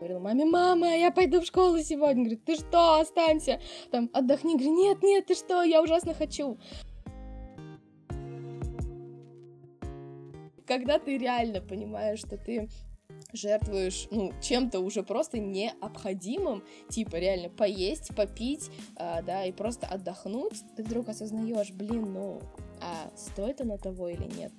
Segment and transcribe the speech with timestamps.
[0.00, 2.22] Говорила маме, мама, я пойду в школу сегодня.
[2.22, 3.60] Говорит, ты что, останься,
[3.90, 4.54] там, отдохни.
[4.54, 6.58] Говорю, нет, нет, ты что, я ужасно хочу.
[10.66, 12.70] Когда ты реально понимаешь, что ты
[13.34, 20.62] жертвуешь, ну, чем-то уже просто необходимым, типа реально поесть, попить, а, да, и просто отдохнуть,
[20.76, 22.40] ты вдруг осознаешь, блин, ну,
[22.80, 24.52] а стоит оно того или нет?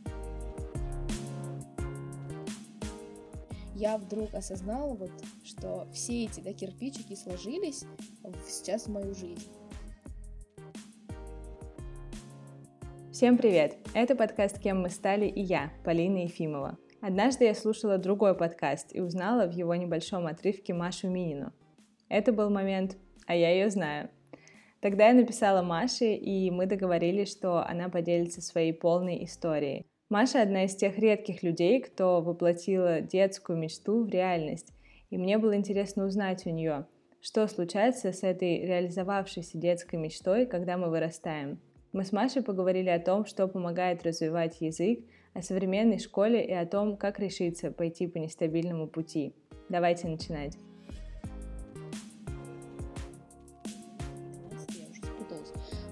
[3.81, 5.09] Я вдруг осознала, вот,
[5.43, 7.83] что все эти да, кирпичики сложились
[8.45, 9.49] сейчас в мою жизнь.
[13.11, 13.77] Всем привет!
[13.95, 16.77] Это подкаст «Кем мы стали» и я, Полина Ефимова.
[17.01, 21.51] Однажды я слушала другой подкаст и узнала в его небольшом отрывке Машу Минину.
[22.07, 24.11] Это был момент «А я ее знаю».
[24.79, 29.90] Тогда я написала Маше, и мы договорились, что она поделится своей полной историей.
[30.11, 34.73] Маша одна из тех редких людей, кто воплотила детскую мечту в реальность.
[35.09, 36.85] И мне было интересно узнать у нее,
[37.21, 41.61] что случается с этой реализовавшейся детской мечтой, когда мы вырастаем.
[41.93, 44.99] Мы с Машей поговорили о том, что помогает развивать язык,
[45.33, 49.33] о современной школе и о том, как решиться пойти по нестабильному пути.
[49.69, 50.57] Давайте начинать.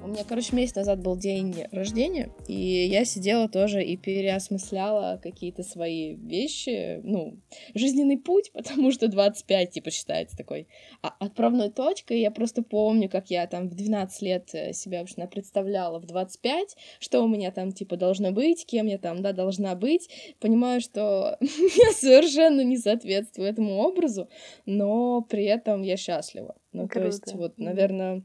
[0.10, 6.16] Меня, короче, месяц назад был день рождения, и я сидела тоже и переосмысляла какие-то свои
[6.16, 7.40] вещи, ну,
[7.74, 10.68] жизненный путь, потому что 25, типа, считается такой
[11.02, 12.20] а отправной точкой.
[12.20, 16.76] Я просто помню, как я там в 12 лет э, себя вообще представляла в 25,
[17.00, 20.10] что у меня там, типа, должно быть, кем я там, да, должна быть.
[20.40, 24.30] Понимаю, что я совершенно не соответствую этому образу,
[24.66, 26.56] но при этом я счастлива.
[26.72, 27.00] Ну, Круто.
[27.00, 28.24] то есть, вот, наверное,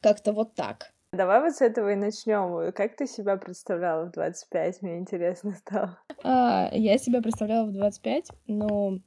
[0.00, 0.92] как-то вот так.
[1.12, 2.72] Давай вот с этого и начнем.
[2.72, 4.80] Как ты себя представляла в 25?
[4.80, 5.98] Мне интересно стало.
[6.24, 8.98] А, я себя представляла в 25, но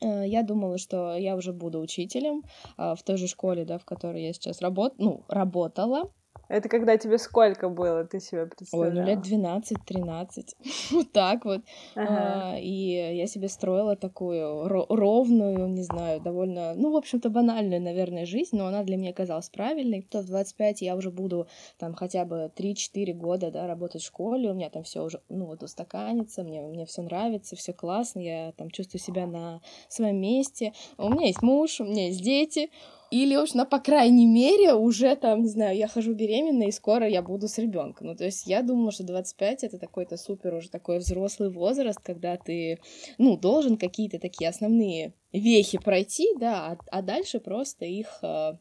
[0.00, 2.42] э, я думала, что я уже буду учителем
[2.78, 4.94] а, в той же школе, да, в которой я сейчас работ...
[4.96, 6.10] ну, работала.
[6.48, 8.92] Это когда тебе сколько было, ты себя представляла?
[8.92, 10.44] Ой, ну лет 12-13,
[10.92, 11.62] вот так вот.
[11.94, 12.52] Ага.
[12.52, 18.26] А, и я себе строила такую ровную, не знаю, довольно, ну, в общем-то, банальную, наверное,
[18.26, 20.02] жизнь, но она для меня казалась правильной.
[20.02, 21.48] То в 25 я уже буду
[21.78, 25.46] там хотя бы 3-4 года, да, работать в школе, у меня там все уже, ну,
[25.46, 30.72] вот устаканится, мне, мне все нравится, все классно, я там чувствую себя на своем месте.
[30.96, 32.70] У меня есть муж, у меня есть дети,
[33.10, 37.08] или уж на, по крайней мере, уже там, не знаю, я хожу беременная, и скоро
[37.08, 38.08] я буду с ребенком.
[38.08, 42.36] Ну, то есть я думала, что 25 это такой-то супер уже такой взрослый возраст, когда
[42.36, 42.80] ты,
[43.18, 48.54] ну, должен какие-то такие основные вехи пройти, да, а, а дальше просто их э,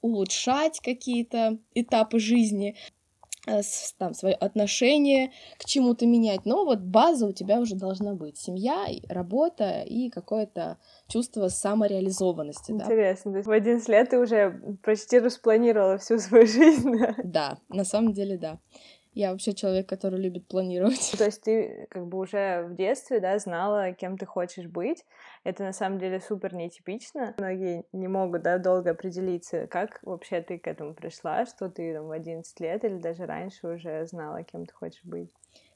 [0.00, 2.76] улучшать какие-то этапы жизни.
[3.48, 3.62] Э,
[3.96, 8.36] там, свое отношение к чему-то менять, но вот база у тебя уже должна быть.
[8.36, 10.76] Семья, работа и какое-то
[11.08, 12.72] чувство самореализованности.
[12.72, 13.36] Интересно, да?
[13.36, 17.14] то есть в 11 лет ты уже почти распланировала всю свою жизнь, да?
[17.24, 18.58] Да, на самом деле, да.
[19.14, 21.14] Я вообще человек, который любит планировать.
[21.18, 25.04] То есть ты как бы уже в детстве, да, знала, кем ты хочешь быть.
[25.44, 27.34] Это на самом деле супер нетипично.
[27.38, 29.66] Многие не могут, да, долго определиться.
[29.66, 33.66] Как вообще ты к этому пришла, что ты там в 11 лет или даже раньше
[33.66, 35.30] уже знала, кем ты хочешь быть?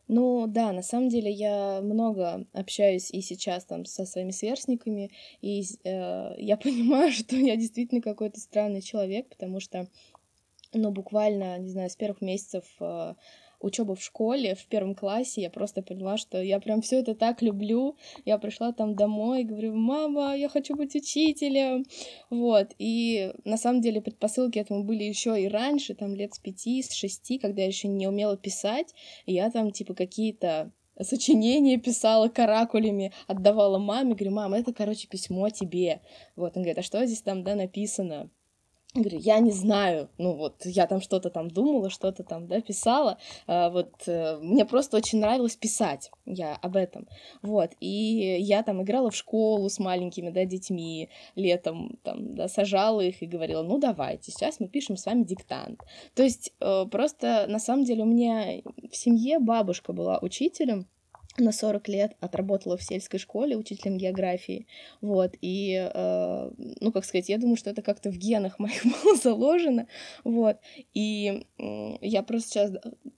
[0.09, 5.11] Ну да, на самом деле я много общаюсь и сейчас там со своими сверстниками,
[5.41, 9.89] и э, я понимаю, что я действительно какой-то странный человек, потому что
[10.75, 13.15] ну, буквально, не знаю, с первых месяцев э,
[13.63, 17.43] учебы в школе, в первом классе, я просто поняла, что я прям все это так
[17.43, 17.97] люблю.
[18.25, 21.85] Я пришла там домой говорю, мама, я хочу быть учителем.
[22.31, 22.73] Вот.
[22.79, 26.93] И на самом деле предпосылки этому были еще и раньше, там лет с пяти, с
[26.93, 28.95] шести, когда я еще не умела писать.
[29.27, 35.49] И я там типа какие-то сочинения писала каракулями, отдавала маме, говорю, мама, это, короче, письмо
[35.51, 36.01] тебе.
[36.37, 38.31] Вот, он говорит, а что здесь там, да, написано?
[38.95, 43.17] Говорю, я не знаю, ну вот, я там что-то там думала, что-то там, да, писала,
[43.47, 47.09] а, вот, э, мне просто очень нравилось писать, я об этом,
[47.41, 47.87] вот, и
[48.39, 53.27] я там играла в школу с маленькими, да, детьми летом, там, да, сажала их и
[53.27, 55.81] говорила, ну, давайте, сейчас мы пишем с вами диктант,
[56.15, 58.61] то есть э, просто, на самом деле, у меня
[58.91, 60.87] в семье бабушка была учителем,
[61.39, 64.67] на 40 лет отработала в сельской школе учителем географии,
[65.01, 66.51] вот, и, э,
[66.81, 69.87] ну, как сказать, я думаю, что это как-то в генах моих было заложено,
[70.25, 70.59] вот,
[70.95, 72.73] и э, я просто сейчас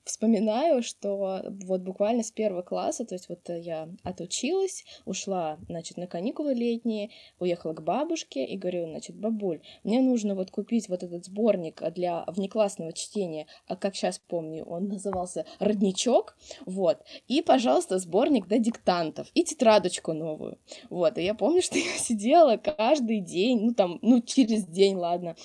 [0.05, 6.07] вспоминаю, что вот буквально с первого класса, то есть вот я отучилась, ушла, значит, на
[6.07, 11.25] каникулы летние, уехала к бабушке и говорю, значит, бабуль, мне нужно вот купить вот этот
[11.25, 16.37] сборник для внеклассного чтения, а как сейчас помню, он назывался «Родничок»,
[16.67, 20.59] вот, и, пожалуйста, сборник, да, диктантов и тетрадочку новую.
[20.91, 25.37] Вот, и я помню, что я сидела каждый день, ну, там, ну, через день, ладно,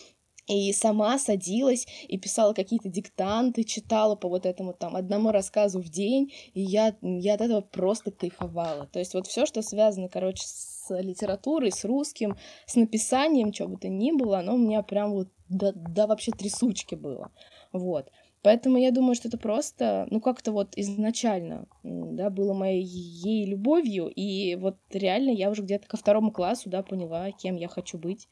[0.50, 5.90] и сама садилась и писала какие-то диктанты, читала по вот этому там одному рассказу в
[5.90, 8.88] день, и я, я от этого просто кайфовала.
[8.88, 12.36] То есть вот все, что связано, короче, с литературой, с русским,
[12.66, 16.32] с написанием, чего бы то ни было, оно у меня прям вот да, да вообще
[16.32, 17.32] трясучки было.
[17.72, 18.10] Вот.
[18.41, 24.07] Поэтому я думаю, что это просто, ну, как-то вот изначально, да, было моей ей любовью,
[24.07, 28.30] и вот реально я уже где-то ко второму классу, да, поняла, кем я хочу быть,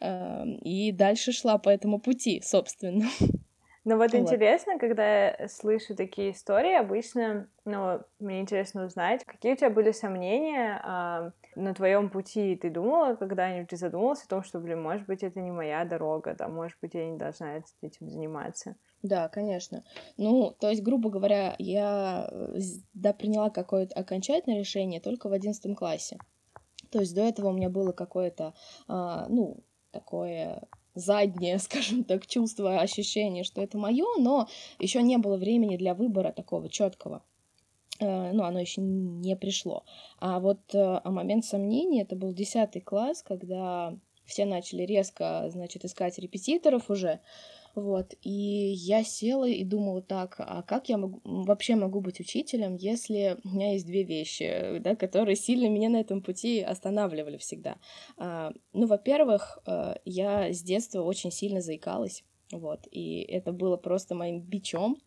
[0.00, 3.06] эм, и дальше шла по этому пути, собственно.
[3.84, 9.54] Ну вот, вот интересно, когда я слышу такие истории, обычно, ну, мне интересно узнать, какие
[9.54, 12.54] у тебя были сомнения э, на твоем пути?
[12.54, 16.36] Ты думала когда-нибудь, ты задумалась о том, что, блин, может быть, это не моя дорога,
[16.38, 18.76] да, может быть, я не должна этим заниматься?
[19.02, 19.82] Да, конечно.
[20.16, 22.58] Ну, то есть, грубо говоря, я э,
[22.94, 26.18] да, приняла какое-то окончательное решение только в одиннадцатом классе.
[26.92, 28.54] То есть до этого у меня было какое-то,
[28.86, 30.62] а, ну, такое
[30.94, 34.48] заднее, скажем так, чувство, ощущение, что это мое, но
[34.78, 37.22] еще не было времени для выбора такого четкого.
[38.00, 39.84] Э, ну, оно еще не пришло.
[40.18, 46.18] А вот а момент сомнений, это был десятый класс, когда все начали резко, значит, искать
[46.18, 47.20] репетиторов уже.
[47.74, 52.76] Вот, и я села и думала так, а как я могу, вообще могу быть учителем,
[52.76, 57.76] если у меня есть две вещи, да, которые сильно меня на этом пути останавливали всегда.
[58.18, 64.14] А, ну, во-первых, э, я с детства очень сильно заикалась, вот, и это было просто
[64.14, 64.98] моим бичом,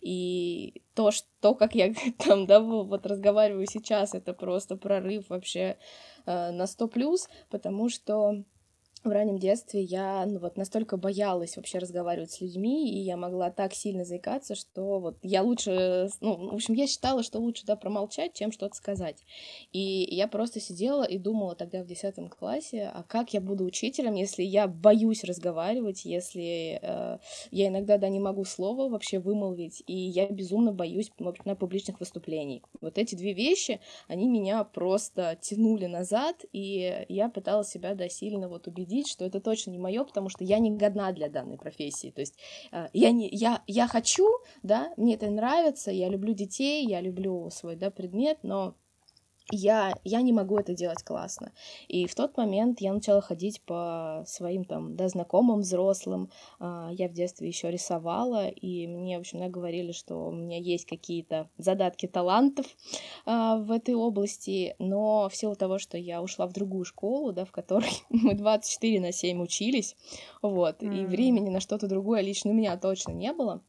[0.00, 5.76] и то, что, как я там, да, вот разговариваю сейчас, это просто прорыв вообще
[6.24, 8.44] э, на 100+, плюс, потому что
[9.04, 13.50] в раннем детстве я ну, вот настолько боялась вообще разговаривать с людьми, и я могла
[13.50, 17.76] так сильно заикаться, что вот я лучше, ну, в общем, я считала, что лучше, да,
[17.76, 19.24] промолчать, чем что-то сказать.
[19.72, 24.14] И я просто сидела и думала тогда в 10 классе, а как я буду учителем,
[24.14, 27.18] если я боюсь разговаривать, если э,
[27.50, 31.12] я иногда, да, не могу слова вообще вымолвить, и я безумно боюсь
[31.44, 32.62] на публичных выступлений.
[32.80, 38.48] Вот эти две вещи, они меня просто тянули назад, и я пыталась себя, да, сильно
[38.48, 41.58] вот убедить убедить, что это точно не мое, потому что я не годна для данной
[41.58, 42.10] профессии.
[42.10, 42.34] То есть
[42.72, 44.28] э, я, не, я, я хочу,
[44.62, 48.76] да, мне это нравится, я люблю детей, я люблю свой да, предмет, но
[49.50, 51.52] я, я не могу это делать классно.
[51.88, 56.30] И в тот момент я начала ходить по своим там, да, знакомым взрослым.
[56.58, 60.58] А, я в детстве еще рисовала, и мне, в общем, да, говорили, что у меня
[60.58, 62.66] есть какие-то задатки талантов
[63.26, 67.44] а, в этой области, но в силу того, что я ушла в другую школу, да,
[67.44, 69.94] в которой мы 24 на 7 учились,
[70.40, 71.02] вот, mm.
[71.02, 73.62] и времени на что-то другое лично у меня точно не было,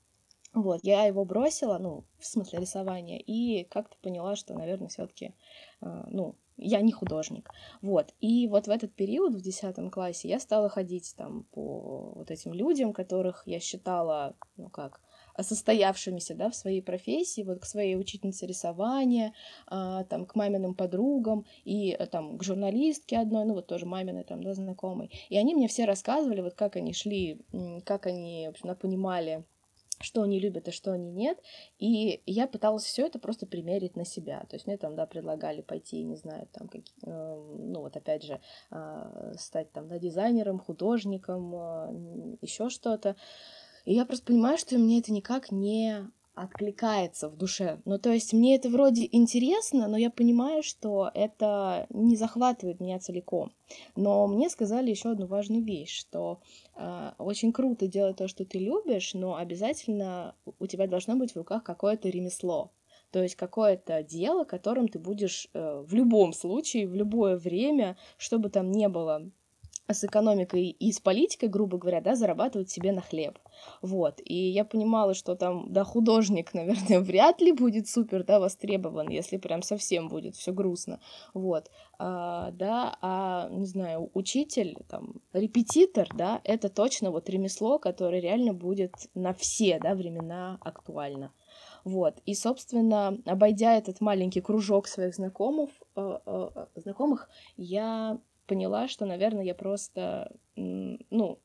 [0.55, 5.33] вот, я его бросила, ну, в смысле рисования, и как-то поняла, что, наверное, все-таки,
[5.81, 7.49] э, ну, я не художник.
[7.81, 8.13] Вот.
[8.21, 12.53] И вот в этот период, в 10 классе, я стала ходить там по вот этим
[12.53, 15.01] людям, которых я считала, ну как,
[15.43, 19.33] состоявшимися, да, в своей профессии, вот к своей учительнице рисования,
[19.67, 24.23] а, там, к маминым подругам и а, там к журналистке одной, ну вот тоже маминой
[24.23, 25.11] там, да, знакомой.
[25.29, 27.41] И они мне все рассказывали, вот как они шли,
[27.83, 29.43] как они, в общем, понимали
[30.05, 31.37] что они любят, а что они нет.
[31.79, 34.45] И я пыталась все это просто примерить на себя.
[34.49, 38.23] То есть мне там, да, предлагали пойти, не знаю, там, как, э, ну вот опять
[38.23, 38.39] же,
[38.71, 43.15] э, стать там, да, дизайнером, художником, э, еще что-то.
[43.85, 47.81] И я просто понимаю, что мне это никак не откликается в душе.
[47.85, 52.99] Ну, то есть мне это вроде интересно, но я понимаю, что это не захватывает меня
[52.99, 53.51] целиком.
[53.95, 56.39] Но мне сказали еще одну важную вещь, что
[56.75, 61.37] э, очень круто делать то, что ты любишь, но обязательно у тебя должно быть в
[61.37, 62.71] руках какое-то ремесло.
[63.11, 68.39] То есть какое-то дело, которым ты будешь э, в любом случае, в любое время, что
[68.39, 69.31] бы там ни было,
[69.87, 73.37] с экономикой и с политикой, грубо говоря, да, зарабатывать себе на хлеб.
[73.81, 74.19] Вот.
[74.23, 79.37] И я понимала, что там, да, художник, наверное, вряд ли будет супер, да, востребован, если
[79.37, 80.99] прям совсем будет все грустно.
[81.33, 81.69] Вот.
[81.97, 88.53] А, да, а, не знаю, учитель, там, репетитор, да, это точно вот ремесло, которое реально
[88.53, 91.31] будет на все, да, времена актуально.
[91.83, 92.15] Вот.
[92.25, 99.43] И, собственно, обойдя этот маленький кружок своих знакомых, э, э, знакомых, я поняла, что, наверное,
[99.43, 101.39] я просто, ну,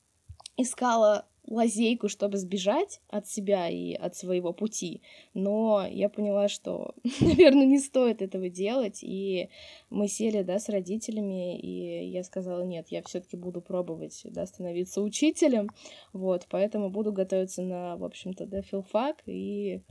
[0.57, 5.03] искала лазейку, чтобы сбежать от себя и от своего пути.
[5.35, 9.01] Но я поняла, что, наверное, не стоит этого делать.
[9.03, 9.51] И
[9.91, 15.03] мы сели, да, с родителями, и я сказала, нет, я все-таки буду пробовать, да, становиться
[15.03, 15.69] учителем.
[16.13, 19.17] Вот, поэтому буду готовиться на, в общем-то, да, филфак.
[19.27, 19.83] И...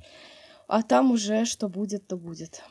[0.68, 2.64] А там уже что будет, то будет.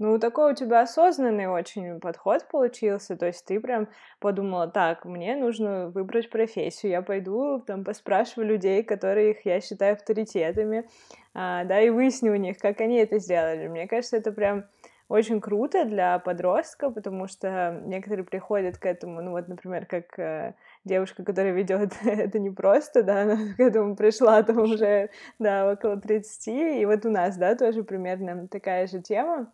[0.00, 3.86] Ну, такой у тебя осознанный очень подход получился, то есть ты прям
[4.18, 10.88] подумала, так, мне нужно выбрать профессию, я пойду там поспрашиваю людей, которых я считаю авторитетами,
[11.34, 13.68] а, да, и выясню у них, как они это сделали.
[13.68, 14.64] Мне кажется, это прям
[15.08, 20.54] очень круто для подростка, потому что некоторые приходят к этому, ну вот, например, как э,
[20.86, 26.00] девушка, которая ведет это не просто, да, она к этому пришла там уже, да, около
[26.00, 29.52] 30, и вот у нас, да, тоже примерно такая же тема.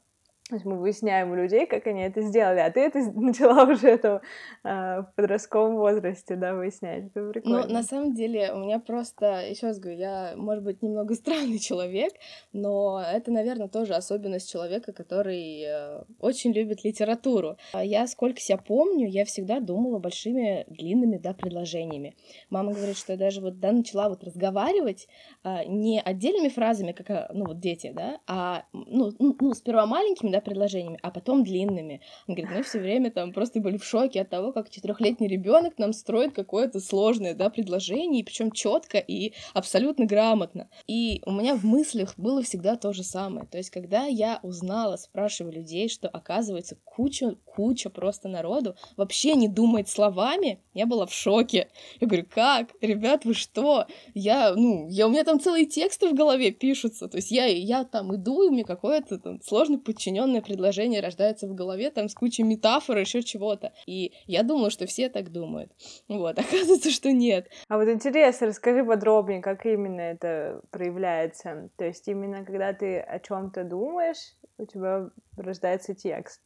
[0.49, 3.89] То есть мы выясняем у людей, как они это сделали, а ты это начала уже
[3.89, 4.23] это
[4.63, 7.07] а, в подростковом возрасте, да, выяснять.
[7.07, 7.67] Это ну, прикольно.
[7.67, 11.59] Ну, на самом деле, у меня просто, еще раз говорю, я, может быть, немного странный
[11.59, 12.13] человек,
[12.53, 17.57] но это, наверное, тоже особенность человека, который э, очень любит литературу.
[17.73, 22.15] А я, сколько себя помню, я всегда думала большими, длинными, да, предложениями.
[22.51, 25.09] Мама говорит, что я даже вот, да, начала вот разговаривать
[25.43, 29.87] э, не отдельными фразами, как, э, ну, вот дети, да, а, ну, ну, ну сперва
[29.87, 32.01] маленькими, да, предложениями, а потом длинными.
[32.27, 35.79] Он говорит, мы все время там просто были в шоке от того, как четырехлетний ребенок
[35.79, 40.69] нам строит какое-то сложное, да, предложение, причем четко и абсолютно грамотно.
[40.87, 43.47] И у меня в мыслях было всегда то же самое.
[43.47, 49.49] То есть, когда я узнала, спрашивая людей, что оказывается куча, куча просто народу вообще не
[49.49, 51.69] думает словами, я была в шоке.
[52.01, 52.71] Я говорю, как?
[52.81, 53.87] Ребят, вы что?
[54.15, 57.09] Я, ну, я, у меня там целые тексты в голове пишутся.
[57.09, 61.47] То есть я, я там иду, и мне какое-то там сложно подчиненное определенное предложение рождается
[61.47, 63.73] в голове, там с кучей метафор, еще чего-то.
[63.87, 65.73] И я думала, что все так думают.
[66.09, 67.49] Вот, оказывается, что нет.
[67.69, 71.71] А вот интересно, расскажи подробнее, как именно это проявляется.
[71.77, 76.41] То есть именно когда ты о чем-то думаешь, у тебя рождается текст.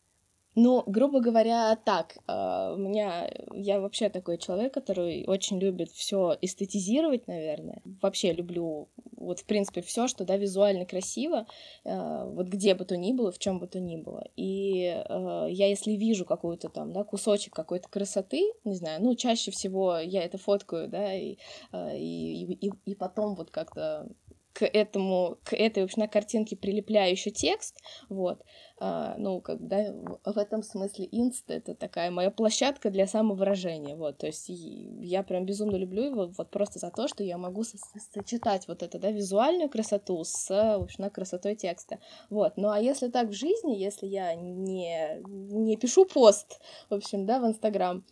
[0.57, 2.19] Ну, грубо говоря, так.
[2.27, 7.83] А, у меня я вообще такой человек, который очень любит все эстетизировать, наверное.
[8.03, 11.47] Вообще люблю вот в принципе все, что да визуально красиво,
[11.85, 14.27] а, вот где бы то ни было, в чем бы то ни было.
[14.37, 19.53] И а, я если вижу какую-то там да кусочек какой-то красоты, не знаю, ну чаще
[19.53, 21.37] всего я это фоткаю, да и
[21.73, 24.09] и, и, и потом вот как-то
[24.53, 27.77] к этому, к этой, в общем, на картинке прилепляю еще текст,
[28.09, 28.43] вот,
[28.79, 29.93] а, ну, как, да,
[30.25, 35.47] в этом смысле инст— это такая моя площадка для самовыражения, вот, то есть я прям
[35.47, 37.79] безумно люблю его вот просто за то, что я могу со
[38.13, 43.09] сочетать вот это, да, визуальную красоту с, в общем, красотой текста, вот, ну, а если
[43.09, 48.05] так в жизни, если я не, не пишу пост, в общем, да, в Инстаграм,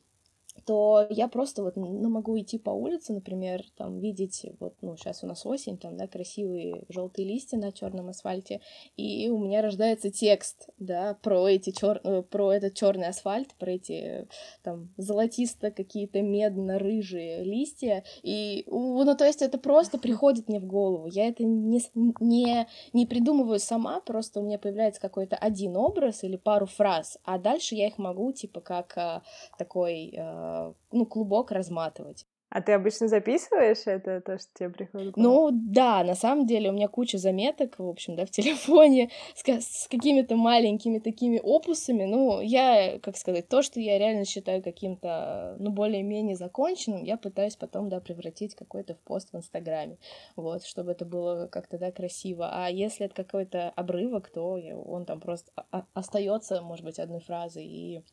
[0.65, 5.23] то я просто вот ну, могу идти по улице, например, там видеть, вот, ну, сейчас
[5.23, 8.61] у нас осень, там, да, красивые желтые листья на черном асфальте,
[8.97, 12.01] и у меня рождается текст, да, про эти чер...
[12.05, 14.29] Э, про этот черный асфальт, про эти
[14.63, 21.07] там золотисто какие-то медно-рыжие листья, и, ну, то есть это просто приходит мне в голову,
[21.07, 26.37] я это не, не, не придумываю сама, просто у меня появляется какой-то один образ или
[26.37, 29.23] пару фраз, а дальше я их могу, типа, как а,
[29.59, 30.48] такой а,
[30.93, 32.27] ну, клубок разматывать.
[32.51, 35.19] А ты обычно записываешь это, то, что тебе приходит?
[35.19, 39.43] Ну, да, на самом деле у меня куча заметок, в общем, да, в телефоне с,
[39.47, 42.05] с какими-то маленькими такими опусами.
[42.05, 47.57] Ну, я, как сказать, то, что я реально считаю каким-то, ну, более-менее законченным, я пытаюсь
[47.57, 49.99] потом, да, превратить какой-то в пост в Инстаграме,
[50.35, 52.49] вот, чтобы это было как-то, да, красиво.
[52.51, 55.53] А если это какой-то обрывок, то он там просто
[55.93, 58.05] остается, может быть, одной фразой, и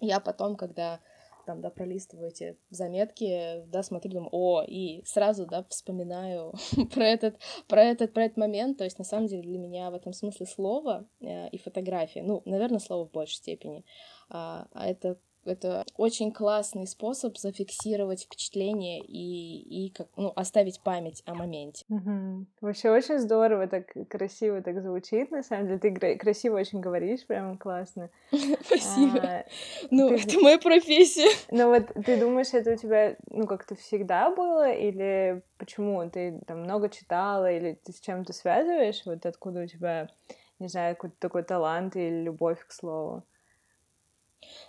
[0.00, 1.00] я потом, когда
[1.48, 6.52] там, да, пролистываю эти заметки, да, смотрю, думаю, о, и сразу, да, вспоминаю
[6.94, 9.94] про этот, про этот, про этот момент, то есть, на самом деле, для меня в
[9.94, 13.86] этом смысле слово э, и фотография, ну, наверное, слово в большей степени,
[14.28, 21.22] а, а это это очень классный способ зафиксировать впечатление и, и как, ну, оставить память
[21.26, 21.84] о моменте.
[21.88, 22.46] Угу.
[22.60, 25.78] Вообще очень здорово, так красиво так звучит, на самом деле.
[25.78, 28.10] Ты красиво очень говоришь, прям классно.
[28.64, 29.20] Спасибо.
[29.22, 29.44] А,
[29.90, 31.28] ну, это моя профессия.
[31.50, 36.08] Ну вот ты думаешь, это у тебя, ну, как-то всегда было, или почему?
[36.10, 39.02] Ты там много читала, или ты с чем-то связываешь?
[39.06, 40.08] Вот откуда у тебя,
[40.58, 43.24] не знаю, какой-то такой талант или любовь к слову?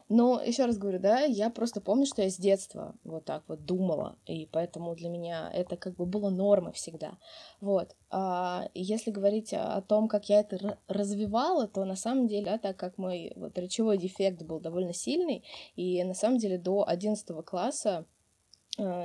[0.08, 3.66] Но еще раз говорю, да, я просто помню, что я с детства вот так вот
[3.66, 7.18] думала, и поэтому для меня это как бы было нормой всегда.
[7.62, 7.96] Вот.
[8.10, 12.78] А если говорить о том, как я это развивала, то на самом деле, да, так
[12.78, 15.44] как мой вот речевой дефект был довольно сильный,
[15.76, 18.06] и на самом деле до 11 класса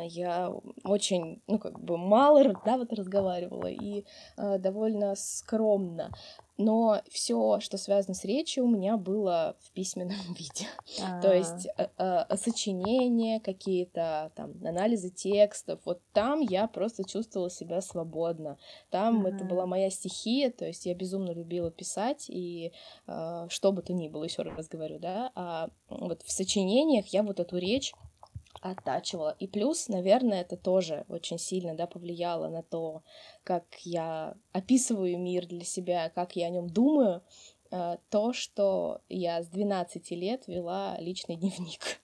[0.09, 0.53] я
[0.85, 4.05] очень, ну, как бы мало, да, вот разговаривала и
[4.37, 6.11] э, довольно скромно
[6.57, 10.67] но все, что связано с речью, у меня было в письменном виде.
[11.21, 15.81] То есть э, э, сочинения, какие-то там анализы текстов.
[15.85, 18.57] Вот там я просто чувствовала себя свободно.
[18.91, 22.73] Там это была моя стихия, то есть я безумно любила писать и
[23.07, 25.33] э, что бы то ни было, еще раз говорю, да.
[25.35, 27.93] А вот в сочинениях я вот эту речь
[28.61, 29.37] оттачивала.
[29.39, 33.03] И плюс, наверное, это тоже очень сильно да, повлияло на то,
[33.43, 37.23] как я описываю мир для себя, как я о нем думаю,
[37.71, 42.01] э, то, что я с 12 лет вела личный дневник.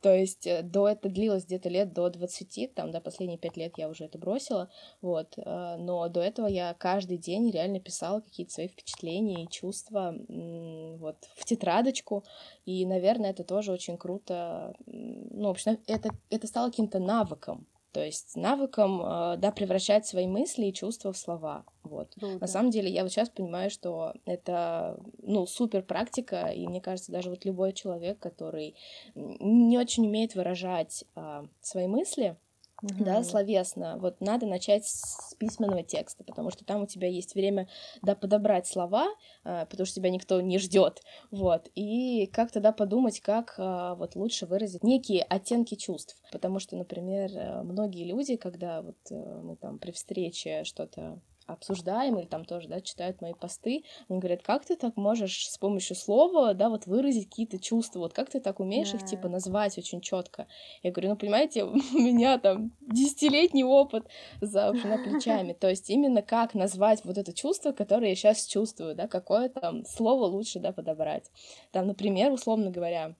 [0.00, 3.74] То есть э, до это длилось где-то лет до 20, там, до последние пять лет
[3.76, 4.68] я уже это бросила,
[5.00, 10.14] вот, э, но до этого я каждый день реально писала какие-то свои впечатления и чувства,
[10.28, 12.24] вот, в тетрадочку,
[12.64, 18.04] и, наверное, это тоже очень круто, ну, в общем, это, это стало каким-то навыком, то
[18.04, 21.64] есть навыком, э, да, превращать свои мысли и чувства в слова.
[21.82, 22.14] Вот.
[22.18, 22.38] Круто.
[22.40, 27.12] На самом деле, я вот сейчас понимаю, что это, ну, супер практика, и мне кажется,
[27.12, 28.74] даже вот любой человек, который
[29.14, 32.36] не очень умеет выражать а, свои мысли,
[32.82, 33.04] угу.
[33.04, 33.96] да, словесно.
[33.98, 37.68] Вот надо начать с письменного текста, потому что там у тебя есть время,
[38.02, 39.08] да, подобрать слова,
[39.44, 44.16] э, потому что тебя никто не ждет, вот, и как тогда подумать, как э, вот
[44.16, 49.78] лучше выразить некие оттенки чувств, потому что, например, э, многие люди, когда вот мы там
[49.78, 54.76] при встрече что-то обсуждаем или там тоже, да, читают мои посты, они говорят, как ты
[54.76, 58.92] так можешь с помощью слова, да, вот выразить какие-то чувства, вот как ты так умеешь
[58.92, 58.96] yeah.
[58.96, 60.46] их, типа, назвать очень четко.
[60.82, 64.06] Я говорю, ну, понимаете, у меня там десятилетний опыт
[64.40, 68.94] за на плечами, то есть именно как назвать вот это чувство, которое я сейчас чувствую,
[68.94, 71.30] да, какое там слово лучше, да, подобрать.
[71.70, 73.14] Там, например, условно говоря,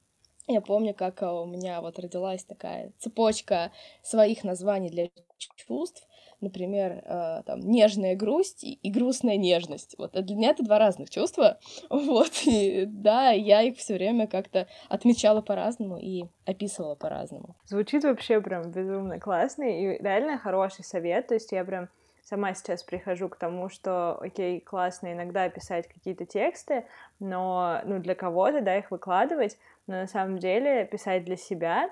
[0.48, 3.70] я помню, как у меня вот родилась такая цепочка
[4.02, 5.08] своих названий для
[5.56, 6.06] чувств,
[6.42, 9.94] например, э, там, нежная грусть и, и грустная нежность.
[9.98, 11.58] Вот для меня это два разных чувства.
[11.90, 17.56] Вот, и да, я их все время как-то отмечала по-разному и описывала по-разному.
[17.64, 21.28] Звучит вообще прям безумно классно и реально хороший совет.
[21.28, 21.88] То есть я прям
[22.22, 26.86] сама сейчас прихожу к тому, что, окей, классно иногда писать какие-то тексты,
[27.20, 31.90] но, ну, для кого-то, да, их выкладывать, но на самом деле писать для себя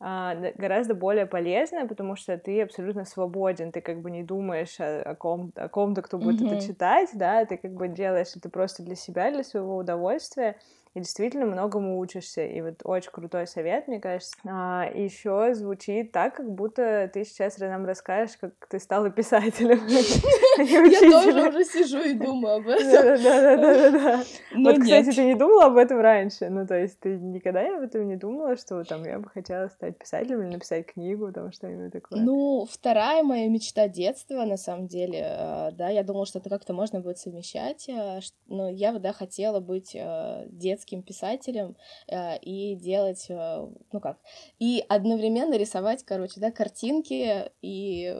[0.00, 5.14] гораздо более полезно, потому что ты абсолютно свободен, ты как бы не думаешь о, о,
[5.14, 6.56] ком, о ком-то, кто будет mm-hmm.
[6.56, 10.56] это читать, да, ты как бы делаешь это просто для себя, для своего удовольствия,
[10.94, 12.44] и действительно многому учишься.
[12.44, 14.34] И вот очень крутой совет, мне кажется.
[14.44, 19.80] А, еще звучит так, как будто ты сейчас нам расскажешь, как ты стала писателем.
[20.58, 23.22] Я тоже уже сижу и думаю об этом.
[23.22, 24.24] Да-да-да.
[24.56, 26.48] Вот, кстати, ты не думала об этом раньше?
[26.50, 29.96] Ну, то есть ты никогда об этом не думала, что там я бы хотела стать
[29.96, 32.20] писателем или написать книгу, там что-нибудь такое?
[32.20, 36.72] Ну, вторая моя мечта детства, на самом деле, э, да, я думала, что это как-то
[36.72, 41.76] можно будет совмещать, э, но я, да, хотела быть э, детством детским писателем
[42.08, 44.18] э, и делать, э, ну как,
[44.58, 48.16] и одновременно рисовать, короче, да, картинки и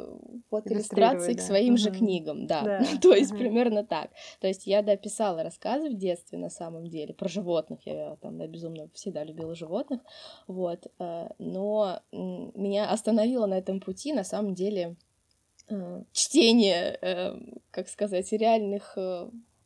[0.50, 1.38] вот иллюстрации да.
[1.38, 1.78] к своим угу.
[1.78, 2.84] же книгам, да, да.
[3.02, 3.38] то есть угу.
[3.38, 4.10] примерно так.
[4.40, 8.38] То есть я, да, писала рассказы в детстве на самом деле про животных, я там,
[8.38, 10.00] да, безумно всегда любила животных,
[10.46, 14.96] вот, э, но меня остановило на этом пути, на самом деле,
[16.12, 16.98] чтение,
[17.70, 18.98] как сказать, реальных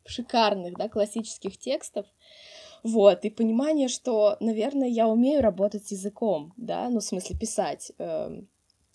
[0.06, 2.06] шикарных, да, классических текстов,
[2.84, 7.90] вот, и понимание, что, наверное, я умею работать с языком, да, ну, в смысле, писать.
[7.96, 8.46] Эм,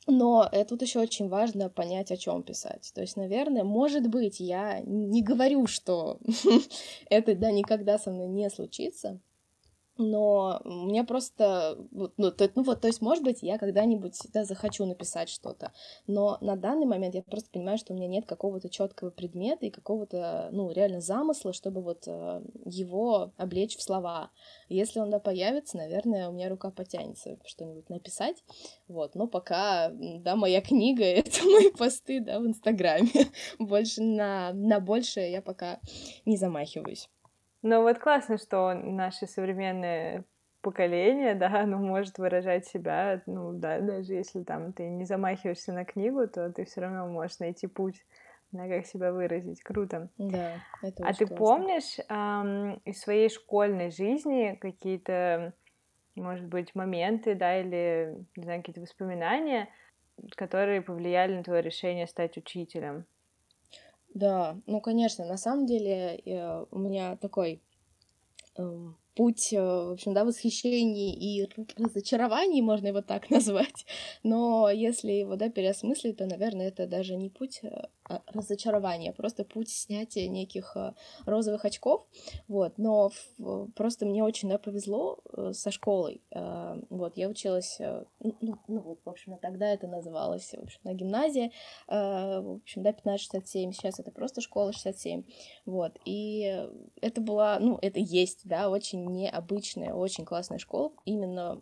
[0.05, 2.91] но тут еще очень важно понять, о чем писать.
[2.93, 6.19] То есть, наверное, может быть, я не говорю, что
[7.09, 9.19] это да никогда со мной не случится,
[9.99, 14.85] но мне просто, ну, то, ну вот, то есть, может быть, я когда-нибудь да, захочу
[14.85, 15.73] написать что-то,
[16.07, 19.69] но на данный момент я просто понимаю, что у меня нет какого-то четкого предмета и
[19.69, 24.31] какого-то, ну, реально замысла, чтобы вот э, его облечь в слова.
[24.69, 28.43] Если он, да, появится, наверное, у меня рука потянется что-нибудь написать,
[28.87, 33.11] вот, но пока, да, моя книга— это мои посты, да, в Инстаграме,
[33.59, 35.79] больше на, на большее я пока
[36.25, 37.09] не замахиваюсь.
[37.61, 40.25] Ну вот классно, что наше современное
[40.61, 45.85] поколение, да, оно может выражать себя, ну да, даже если там ты не замахиваешься на
[45.85, 48.05] книгу, то ты все равно можешь найти путь,
[48.51, 49.61] на как себя выразить.
[49.63, 50.09] Круто.
[50.17, 51.65] Да, это А ты классно.
[51.67, 55.55] помнишь эм, из своей школьной жизни какие-то,
[56.15, 59.69] может быть, моменты, да, или, не знаю, какие-то воспоминания,
[60.37, 63.07] которые повлияли на твое решение стать учителем?
[64.13, 67.61] Да, ну, конечно, на самом деле э, у меня такой
[68.57, 73.85] эм, путь, э, в общем, да, восхищений и разочарований, можно его так назвать.
[74.23, 77.61] Но если его, да, переосмыслить, то, наверное, это даже не путь
[78.09, 80.93] э, а, разочарования, а просто путь снятия неких э,
[81.25, 82.05] розовых очков,
[82.47, 82.77] вот.
[82.77, 83.11] Но
[83.75, 85.19] просто мне очень, да, повезло
[85.51, 86.21] со школой.
[86.89, 90.93] Вот, я училась, ну, ну, ну вот, в общем, тогда это называлось, в общем, на
[90.93, 91.51] гимназии,
[91.87, 95.23] в общем, да, 1567, сейчас это просто школа 67,
[95.65, 95.97] вот.
[96.05, 96.67] И
[97.01, 101.61] это была, ну, это есть, да, очень необычная, очень классная школа, именно,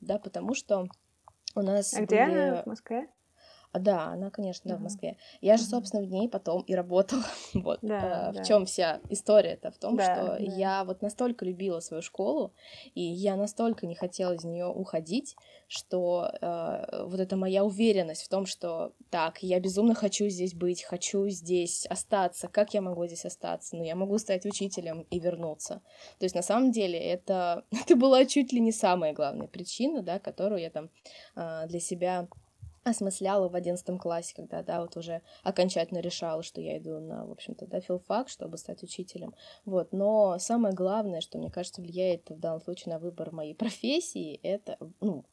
[0.00, 0.88] да, потому что
[1.54, 1.94] у нас...
[1.94, 2.06] А были...
[2.06, 2.62] где она?
[2.62, 3.08] В Москве?
[3.74, 5.16] А, да, она, конечно, да, в Москве.
[5.40, 7.24] Я же, собственно, в ней потом и работала.
[7.54, 7.80] вот.
[7.82, 8.42] Да, э, да.
[8.42, 9.72] В чем вся история-то?
[9.72, 10.38] В том, да, что да.
[10.38, 12.52] я вот настолько любила свою школу,
[12.94, 15.34] и я настолько не хотела из нее уходить,
[15.66, 20.84] что э, вот эта моя уверенность в том, что так, я безумно хочу здесь быть,
[20.84, 22.46] хочу здесь остаться.
[22.46, 23.74] Как я могу здесь остаться?
[23.74, 25.82] Ну, я могу стать учителем и вернуться.
[26.20, 30.20] То есть, на самом деле, это, это была чуть ли не самая главная причина, да,
[30.20, 30.90] которую я там
[31.34, 32.28] э, для себя
[32.84, 37.32] осмысляла в одиннадцатом классе, когда, да, вот уже окончательно решала, что я иду на, в
[37.32, 42.38] общем-то, да, филфак, чтобы стать учителем, вот, но самое главное, что, мне кажется, влияет в
[42.38, 45.24] данном случае на выбор моей профессии, это, ну,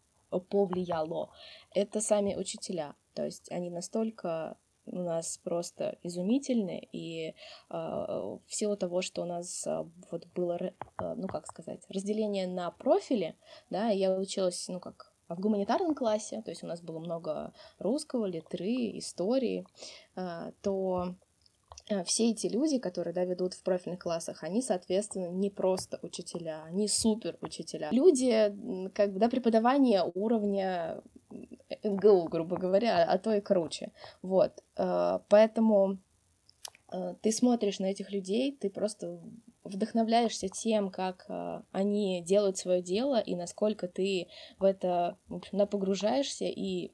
[0.50, 1.30] повлияло,
[1.74, 7.34] это сами учителя, то есть они настолько у нас просто изумительны, и э,
[7.70, 12.72] в силу того, что у нас э, вот было, э, ну, как сказать, разделение на
[12.72, 13.36] профили,
[13.70, 18.26] да, я училась, ну, как в гуманитарном классе, то есть у нас было много русского,
[18.26, 19.66] литры, истории,
[20.16, 21.16] а, то
[21.90, 26.64] а, все эти люди, которые да, ведут в профильных классах, они, соответственно, не просто учителя,
[26.64, 27.90] они супер учителя.
[27.92, 28.56] Люди,
[28.94, 31.02] как бы, да, преподавание уровня
[31.84, 33.92] НГУ, грубо говоря, а то и круче.
[34.22, 34.64] Вот.
[34.76, 35.98] А, поэтому
[37.22, 39.22] ты смотришь на этих людей, ты просто
[39.64, 44.28] вдохновляешься тем, как э, они делают свое дело и насколько ты
[44.60, 46.92] в это, в общем, погружаешься и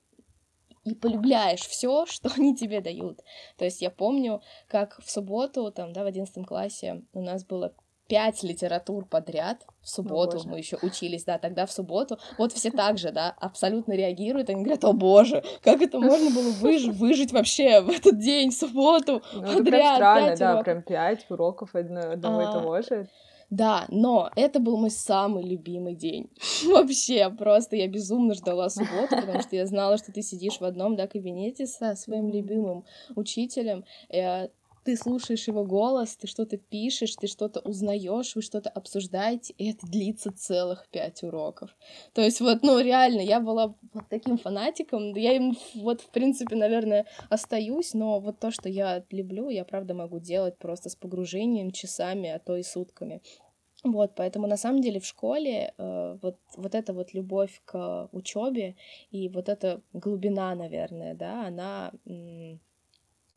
[0.83, 3.19] и полюбляешь все, что они тебе дают.
[3.57, 7.73] То есть я помню, как в субботу, там, да, в одиннадцатом классе у нас было
[8.07, 12.97] пять литератур подряд в субботу, мы еще учились, да, тогда в субботу, вот все так
[12.97, 17.81] же, да, абсолютно реагируют, они говорят, о боже, как это можно было выж выжить вообще
[17.81, 20.65] в этот день, в субботу, ну, подряд, это прям странно, да, уроков.
[20.65, 23.07] прям пять уроков одного а, и того же.
[23.49, 26.29] Да, но это был мой самый любимый день.
[26.65, 30.95] Вообще, просто я безумно ждала субботу, потому что я знала, что ты сидишь в одном
[30.97, 32.83] да, кабинете со своим любимым
[33.15, 33.85] учителем.
[34.09, 34.49] Э,
[34.87, 39.85] ты слушаешь его голос, ты что-то пишешь, ты что-то узнаешь, вы что-то обсуждаете, и это
[39.85, 41.75] длится целых пять уроков.
[42.13, 46.55] То есть вот, ну, реально, я была вот таким фанатиком, я им вот, в принципе,
[46.55, 51.71] наверное, остаюсь, но вот то, что я люблю, я, правда, могу делать просто с погружением
[51.71, 53.21] часами, а то и сутками.
[53.83, 58.77] Вот, поэтому на самом деле в школе э, вот, вот эта вот любовь к учебе
[59.11, 62.61] и вот эта глубина, наверное, да, она м-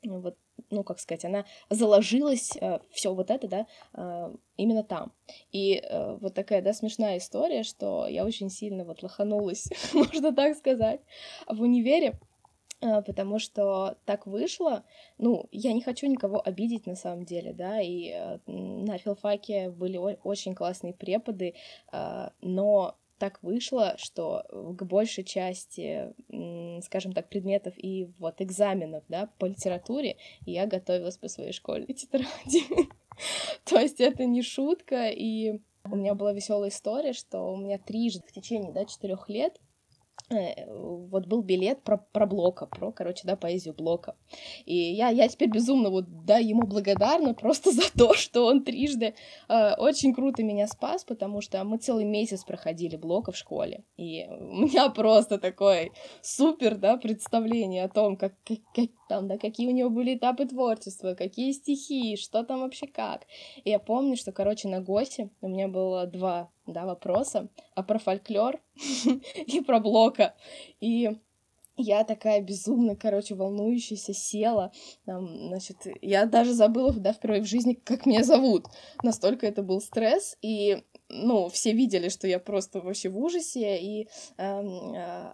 [0.05, 0.37] вот
[0.70, 5.12] ну, как сказать, она заложилась, э, все вот это, да, э, именно там.
[5.53, 10.57] И э, вот такая, да, смешная история, что я очень сильно вот лоханулась, можно так
[10.57, 11.01] сказать,
[11.49, 12.18] в универе,
[12.81, 14.85] э, потому что так вышло,
[15.18, 19.96] ну, я не хочу никого обидеть на самом деле, да, и э, на филфаке были
[19.99, 21.55] очень классные преподы,
[21.92, 26.12] э, но так вышло, что к большей части,
[26.83, 32.64] скажем так, предметов и вот экзаменов, да, по литературе я готовилась по своей школьной тетради.
[33.64, 38.26] То есть это не шутка, и у меня была веселая история, что у меня трижды
[38.26, 39.61] в течение, да, четырех лет
[40.31, 44.14] вот был билет про, про Блока, про, короче, да, поэзию Блока.
[44.64, 49.14] И я, я теперь безумно вот, да, ему благодарна просто за то, что он трижды
[49.49, 54.27] э, очень круто меня спас, потому что мы целый месяц проходили Блока в школе, и
[54.29, 55.90] у меня просто такое
[56.23, 60.47] супер, да, представление о том, как, как, как там, да, какие у него были этапы
[60.47, 63.23] творчества, какие стихи, что там вообще как.
[63.64, 67.99] И я помню, что, короче, на ГОСе у меня было два да, вопроса, а про
[67.99, 68.61] фольклор
[69.46, 70.35] и про Блока.
[70.81, 71.11] И
[71.77, 74.73] я такая безумно, короче, волнующаяся села.
[75.07, 78.66] Там, значит, я даже забыла, да, впервые в жизни, как меня зовут.
[79.03, 80.37] Настолько это был стресс.
[80.42, 84.62] И ну, все видели, что я просто вообще в ужасе, и, э,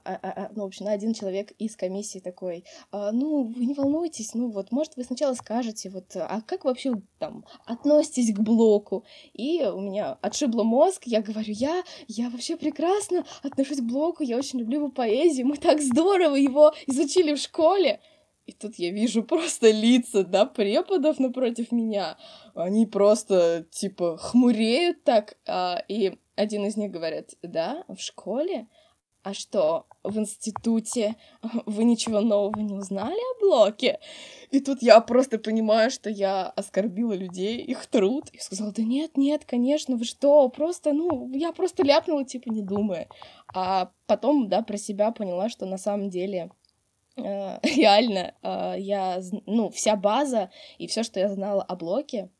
[0.04, 4.34] э, э, ну, в общем, один человек из комиссии такой, э, ну, вы не волнуйтесь,
[4.34, 9.04] ну, вот, может, вы сначала скажете, вот, а как вообще там относитесь к блоку?
[9.32, 14.36] И у меня отшибло мозг, я говорю, я, я вообще прекрасно отношусь к блоку, я
[14.36, 18.00] очень люблю его поэзию, мы так здорово его изучили в школе.
[18.46, 22.16] И тут я вижу просто лица, да, преподов напротив меня.
[22.54, 25.36] Они просто, типа, хмуреют так.
[25.46, 28.68] А, и один из них говорит, да, в школе?
[29.24, 33.98] А что, в институте вы ничего нового не узнали о блоке?
[34.52, 38.30] И тут я просто понимаю, что я оскорбила людей, их труд.
[38.30, 42.62] И сказала, да нет, нет, конечно, вы что, просто, ну, я просто ляпнула, типа, не
[42.62, 43.08] думая.
[43.52, 46.52] А потом, да, про себя поняла, что на самом деле
[47.62, 52.30] реально э, я, ну, вся база и все, что я знала о блоке,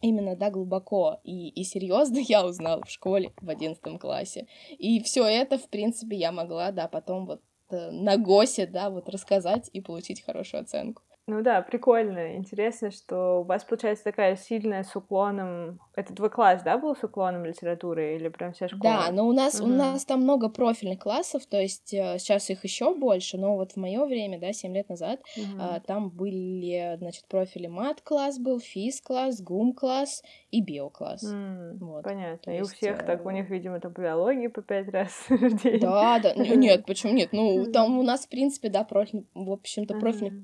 [0.00, 4.46] именно, да, глубоко и, и серьезно я узнала в школе в одиннадцатом классе.
[4.78, 7.40] И все это, в принципе, я могла, да, потом вот
[7.70, 11.02] э, на ГОСе, да, вот рассказать и получить хорошую оценку.
[11.26, 12.36] Ну да, прикольно.
[12.36, 15.80] Интересно, что у вас получается такая сильная с уклоном.
[15.94, 19.04] Это твой класс, да, был с уклоном литературы или прям вся школа?
[19.06, 19.70] Да, но у нас угу.
[19.70, 23.72] у нас там много профильных классов, то есть э, сейчас их еще больше, но вот
[23.72, 25.62] в мое время, да, 7 лет назад, угу.
[25.62, 31.24] э, там были, значит, профили мат-класс был, физ-класс, гум-класс и биокласс.
[31.24, 32.04] Mm, вот.
[32.04, 32.38] Понятно.
[32.44, 33.06] То и есть, у всех э...
[33.06, 35.80] так, у них, видимо, там биологии по пять раз в день.
[35.80, 36.34] Да, да.
[36.34, 37.30] Нет, почему нет?
[37.32, 40.34] Ну, там у нас, в принципе, да, профиль, в общем-то, профильных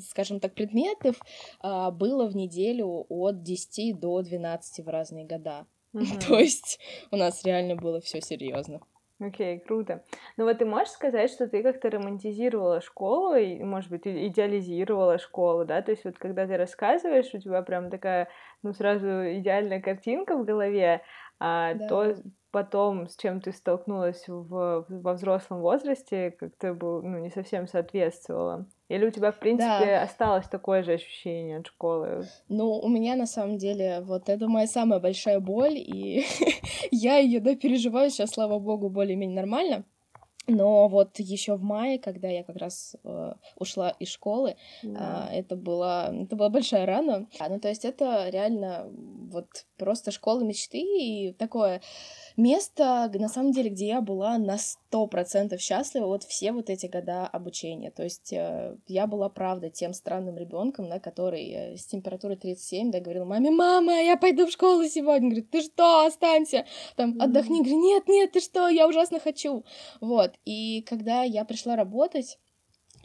[0.00, 1.16] скажем так, предметов
[1.60, 5.66] а, было в неделю от 10 до 12 в разные года.
[5.94, 6.26] Mm-hmm.
[6.26, 6.80] То есть
[7.12, 8.80] у нас реально было все серьезно.
[9.20, 10.02] Окей, okay, круто.
[10.36, 15.64] Ну вот ты можешь сказать, что ты как-то романтизировала школу и, может быть, идеализировала школу,
[15.64, 15.82] да?
[15.82, 18.28] То есть вот когда ты рассказываешь, у тебя прям такая,
[18.64, 21.02] ну, сразу идеальная картинка в голове,
[21.38, 21.86] а да.
[21.86, 22.14] то
[22.50, 28.66] потом, с чем ты столкнулась в, во взрослом возрасте, как-то был, ну, не совсем соответствовало?
[28.88, 30.02] Или у тебя, в принципе, да.
[30.02, 32.26] осталось такое же ощущение от школы?
[32.48, 36.24] Ну, у меня на самом деле вот это моя самая большая боль, и
[36.90, 39.84] я ее да, переживаю сейчас, слава богу, более-менее нормально.
[40.46, 45.30] Но вот еще в мае, когда я как раз э, ушла из школы, yeah.
[45.30, 47.26] э, это была это была большая рана.
[47.38, 48.90] А, ну то есть это реально
[49.30, 49.46] вот
[49.78, 51.80] просто школа мечты и такое
[52.36, 56.86] место, на самом деле, где я была на сто процентов счастлива вот все вот эти
[56.86, 57.90] года обучения.
[57.90, 62.90] То есть э, я была, правда, тем странным ребенком, да, который э, с температурой 37,
[62.90, 65.28] да, говорил маме, мама, я пойду в школу сегодня.
[65.28, 66.66] Говорит, ты что, останься,
[66.96, 67.60] там, отдохни.
[67.60, 69.64] Говорю, нет, нет, ты что, я ужасно хочу.
[70.00, 72.38] Вот, и когда я пришла работать,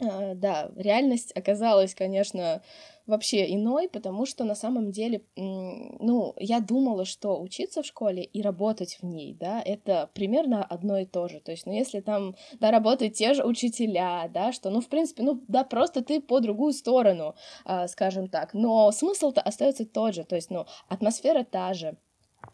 [0.00, 2.62] да, реальность оказалась, конечно,
[3.06, 8.40] вообще иной, потому что на самом деле, ну, я думала, что учиться в школе и
[8.40, 11.40] работать в ней, да, это примерно одно и то же.
[11.40, 15.22] То есть, ну, если там, да, работают те же учителя, да, что, ну, в принципе,
[15.22, 17.34] ну, да, просто ты по другую сторону,
[17.66, 18.54] э, скажем так.
[18.54, 21.96] Но смысл-то остается тот же, то есть, ну, атмосфера та же,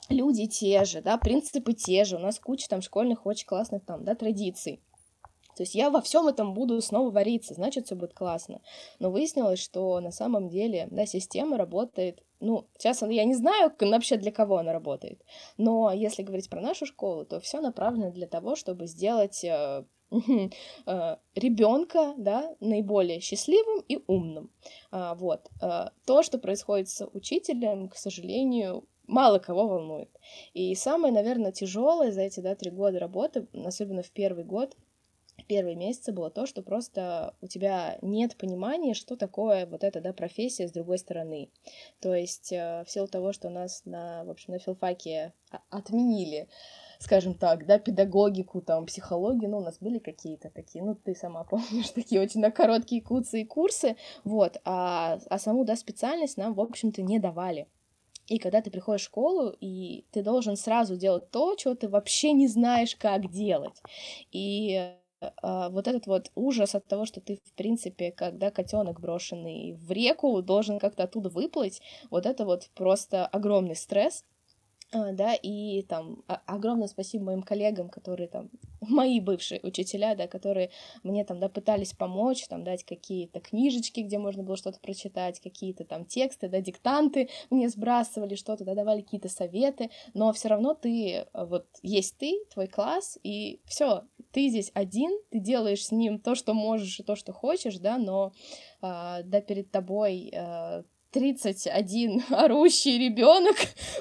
[0.08, 4.04] люди те же, да, принципы те же, у нас куча там школьных очень классных там,
[4.04, 4.80] да, традиций.
[5.56, 8.60] То есть я во всем этом буду снова вариться, значит, все будет классно.
[8.98, 14.16] Но выяснилось, что на самом деле, да, система работает, ну, сейчас я не знаю вообще
[14.18, 15.22] для кого она работает,
[15.56, 19.84] но если говорить про нашу школу, то все направлено для того, чтобы сделать э,
[20.86, 24.50] э, ребенка, да, наиболее счастливым и умным.
[24.90, 25.48] А, вот.
[25.62, 30.10] Э, то, что происходит с учителем, к сожалению, мало кого волнует.
[30.54, 34.76] И самое, наверное, тяжелое за эти да, три года работы, особенно в первый год,
[35.46, 40.12] первые месяцы было то, что просто у тебя нет понимания, что такое вот эта, да,
[40.12, 41.50] профессия с другой стороны.
[42.00, 45.32] То есть э, в силу того, что у нас на, в общем, на филфаке
[45.70, 46.48] отменили
[46.98, 51.44] скажем так, да, педагогику, там, психологию, ну, у нас были какие-то такие, ну, ты сама
[51.50, 56.54] помнишь, такие очень на короткие курсы и курсы, вот, а, а саму, да, специальность нам,
[56.54, 57.68] в общем-то, не давали.
[58.28, 62.32] И когда ты приходишь в школу, и ты должен сразу делать то, чего ты вообще
[62.32, 63.80] не знаешь, как делать.
[64.32, 64.96] И а,
[65.40, 70.42] вот этот вот ужас от того, что ты, в принципе, когда котенок брошенный в реку,
[70.42, 74.35] должен как-то оттуда выплыть, вот это вот просто огромный стресс, а,
[74.92, 80.70] да, и там огромное спасибо моим коллегам, которые там, мои бывшие учителя, да, которые
[81.02, 85.84] мне там, да, пытались помочь, там, дать какие-то книжечки, где можно было что-то прочитать, какие-то
[85.84, 91.26] там тексты, да, диктанты мне сбрасывали что-то, да, давали какие-то советы, но все равно ты,
[91.32, 96.34] вот, есть ты, твой класс, и все, ты здесь один, ты делаешь с ним то,
[96.34, 98.32] что можешь и то, что хочешь, да, но,
[98.80, 103.56] а, да, перед тобой а, 31 орущий ребенок,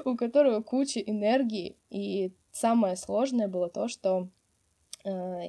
[0.06, 1.78] у которого куча энергии.
[1.90, 4.30] И самое сложное было то, что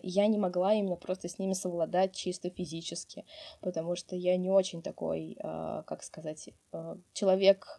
[0.03, 3.25] я не могла именно просто с ними совладать чисто физически,
[3.61, 7.77] потому что я не очень такой, э, как сказать, э, человек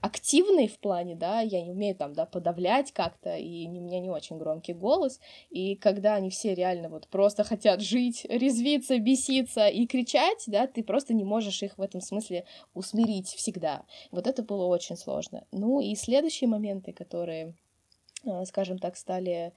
[0.00, 4.10] активный в плане, да, я не умею там, да, подавлять как-то, и у меня не
[4.10, 9.86] очень громкий голос, и когда они все реально вот просто хотят жить, резвиться, беситься и
[9.86, 13.84] кричать, да, ты просто не можешь их в этом смысле усмирить всегда.
[14.10, 15.46] Вот это было очень сложно.
[15.52, 17.54] Ну и следующие моменты, которые,
[18.44, 19.52] скажем так, стали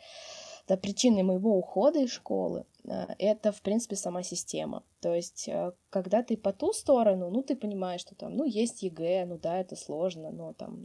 [0.68, 4.84] да, причиной моего ухода из школы это, в принципе, сама система.
[5.02, 8.82] То есть, э, когда ты по ту сторону, ну, ты понимаешь, что там, ну, есть
[8.82, 10.84] ЕГЭ, ну, да, это сложно, но там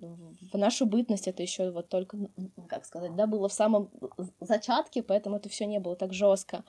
[0.52, 3.90] в нашу бытность это еще вот только, ну, как сказать, да, было в самом
[4.40, 6.64] зачатке, поэтому это все не было так жестко.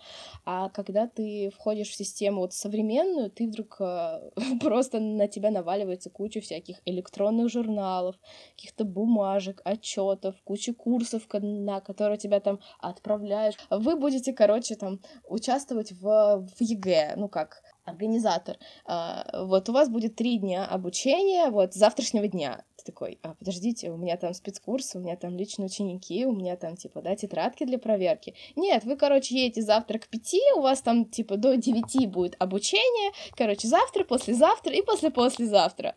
[0.45, 4.31] А когда ты входишь в систему вот современную, ты вдруг э,
[4.61, 8.15] просто на тебя наваливается куча всяких электронных журналов,
[8.55, 13.57] каких-то бумажек, отчетов, куча курсов, на которые тебя там отправляют.
[13.69, 19.89] Вы будете, короче, там участвовать в, в ЕГЭ, ну, как организатор, а, вот у вас
[19.89, 22.63] будет три дня обучения, вот с завтрашнего дня.
[22.77, 26.55] Ты такой, а, подождите, у меня там спецкурс, у меня там личные ученики, у меня
[26.55, 28.35] там, типа, да, тетрадки для проверки.
[28.55, 33.11] Нет, вы, короче, едете завтра к пяти, у вас там, типа, до девяти будет обучение,
[33.35, 35.95] короче, завтра, послезавтра и после-послезавтра.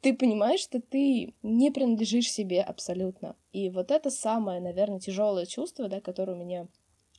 [0.00, 3.36] ты понимаешь, что ты не принадлежишь себе абсолютно.
[3.52, 6.68] И вот это самое, наверное, тяжелое чувство, да, которое у меня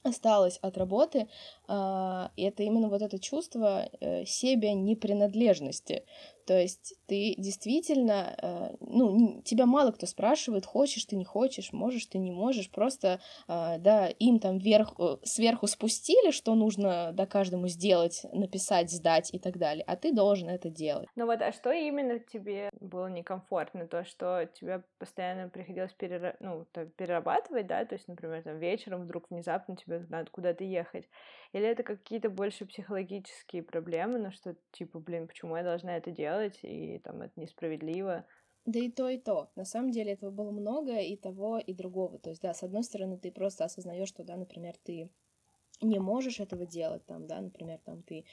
[0.03, 1.27] осталось от работы,
[1.69, 6.03] это именно вот это чувство э, себя непринадлежности.
[6.49, 12.07] То есть ты действительно, э, ну, тебя мало кто спрашивает, хочешь ты, не хочешь, можешь
[12.07, 17.27] ты, не можешь, просто, э, да, им там вверх, э, сверху спустили, что нужно, да,
[17.27, 21.07] каждому сделать, написать, сдать и так далее, а ты должен это делать.
[21.15, 23.87] Ну вот, а что именно тебе было некомфортно?
[23.87, 26.35] То, что тебе постоянно приходилось перера...
[26.39, 26.65] ну,
[26.97, 31.05] перерабатывать, да, то есть, например, там вечером вдруг внезапно тебе надо куда-то ехать,
[31.51, 36.59] или это какие-то больше психологические проблемы, ну что, типа, блин, почему я должна это делать,
[36.61, 38.25] и там это несправедливо.
[38.65, 39.49] Да и то, и то.
[39.55, 42.19] На самом деле этого было много и того, и другого.
[42.19, 45.09] То есть, да, с одной стороны, ты просто осознаешь, что, да, например, ты
[45.81, 48.25] не можешь этого делать, там, да, например, там, ты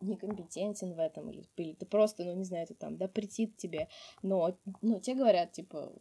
[0.00, 3.88] некомпетентен в этом, или, или ты просто, ну, не знаю, это там, да, претит тебе,
[4.22, 5.92] но, но тебе говорят, типа,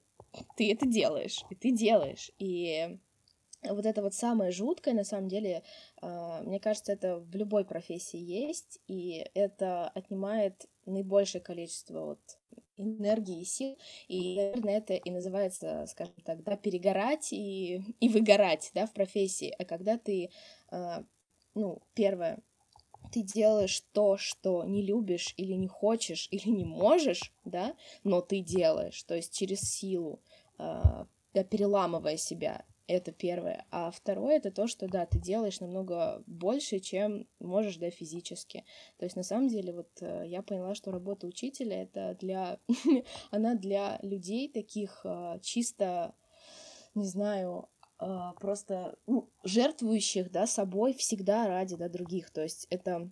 [0.58, 3.00] ты это делаешь, и ты делаешь, и
[3.70, 5.64] вот это вот самое жуткое, на самом деле,
[6.02, 12.20] а, мне кажется, это в любой профессии есть, и это отнимает наибольшее количество вот
[12.78, 18.72] энергии и сил, и, наверное, это и называется, скажем так, да, перегорать и, и выгорать,
[18.74, 20.30] да, в профессии, а когда ты,
[20.70, 21.04] а,
[21.56, 22.40] ну, первое,
[23.12, 28.40] ты делаешь то, что не любишь или не хочешь или не можешь, да, но ты
[28.40, 30.20] делаешь, то есть через силу,
[30.58, 33.66] а, да, переламывая себя, это первое.
[33.72, 38.66] А второе это то, что да, ты делаешь намного больше, чем можешь, да, физически.
[38.98, 42.60] То есть на самом деле вот э, я поняла, что работа учителя это для...
[43.32, 46.14] она для людей таких э, чисто,
[46.94, 47.70] не знаю,
[48.00, 52.32] э, просто ну, жертвующих, да, собой всегда ради, да, других.
[52.32, 53.10] То есть это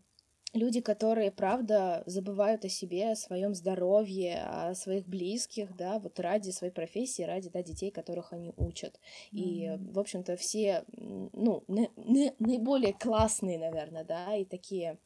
[0.54, 6.52] люди, которые, правда, забывают о себе, о своем здоровье, о своих близких, да, вот ради
[6.52, 9.00] своей профессии, ради, да, детей, которых они учат.
[9.32, 9.40] Mm-hmm.
[9.40, 14.98] И, в общем-то, все, ну, наиболее классные, наверное, да, и такие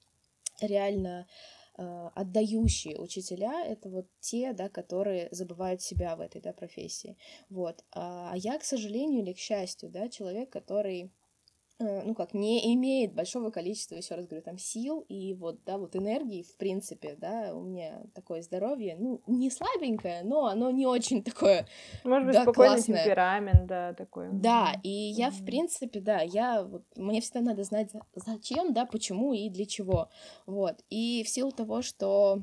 [0.61, 1.27] реально
[1.77, 7.17] э, отдающие учителя это вот те, да, которые забывают себя в этой да, профессии.
[7.49, 7.83] Вот.
[7.91, 11.11] А, а я, к сожалению или к счастью, да, человек, который
[11.79, 15.95] ну как, не имеет большого количества, еще раз говорю, там сил и вот, да, вот
[15.95, 21.23] энергии, в принципе, да, у меня такое здоровье, ну, не слабенькое, но оно не очень
[21.23, 21.67] такое,
[22.03, 23.03] Может быть, да, спокойный классное.
[23.03, 24.29] темперамент, да, такой.
[24.31, 29.33] Да, и я, в принципе, да, я, вот, мне всегда надо знать, зачем, да, почему
[29.33, 30.09] и для чего,
[30.45, 32.41] вот, и в силу того, что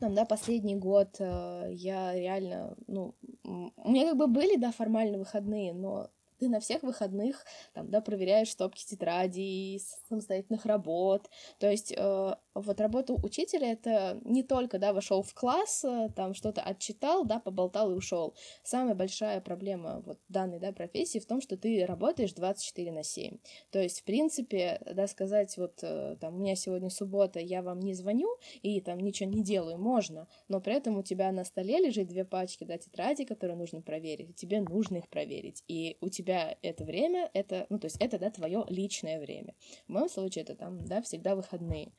[0.00, 5.18] там, да, последний год э, я реально, ну, у меня как бы были, да, формально
[5.18, 6.08] выходные, но
[6.42, 11.30] ты на всех выходных там, да, проверяешь стопки тетрадей, самостоятельных работ.
[11.60, 16.34] То есть э, вот работа учителя это не только, да, вошел в класс, э, там
[16.34, 18.34] что-то отчитал, да, поболтал и ушел.
[18.62, 23.38] Самая большая проблема вот данной, да, профессии в том, что ты работаешь 24 на 7.
[23.70, 27.80] То есть, в принципе, да, сказать вот, э, там, у меня сегодня суббота, я вам
[27.80, 28.28] не звоню
[28.62, 32.24] и там ничего не делаю, можно, но при этом у тебя на столе лежит две
[32.24, 37.30] пачки, да, тетради, которые нужно проверить, тебе нужно их проверить, и у тебя это время,
[37.34, 39.54] это, ну, то есть это, да, твое личное время.
[39.86, 41.92] В моем случае это там, да, всегда выходные.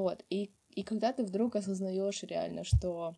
[0.00, 0.24] Вот.
[0.30, 3.14] И, и когда ты вдруг осознаешь реально, что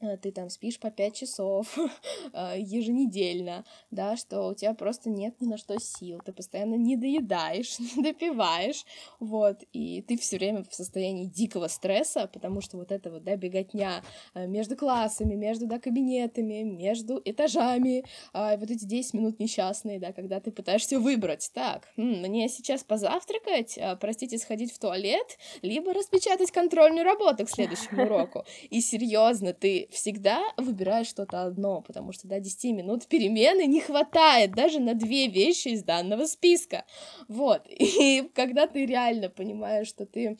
[0.00, 1.76] ты там спишь по пять часов
[2.32, 6.96] э, еженедельно, да, что у тебя просто нет ни на что сил, ты постоянно не
[6.96, 8.84] доедаешь, не допиваешь,
[9.20, 13.36] вот, и ты все время в состоянии дикого стресса, потому что вот это вот, да,
[13.36, 14.02] беготня
[14.34, 20.12] э, между классами, между, да, кабинетами, между этажами, а, вот эти 10 минут несчастные, да,
[20.12, 26.50] когда ты пытаешься выбрать, так, мне сейчас позавтракать, а, простите, сходить в туалет, либо распечатать
[26.50, 32.40] контрольную работу к следующему уроку, и серьезно, ты всегда выбираешь что-то одно, потому что, да,
[32.40, 36.84] 10 минут перемены не хватает даже на две вещи из данного списка.
[37.28, 37.66] Вот.
[37.68, 40.38] И когда ты реально понимаешь, что ты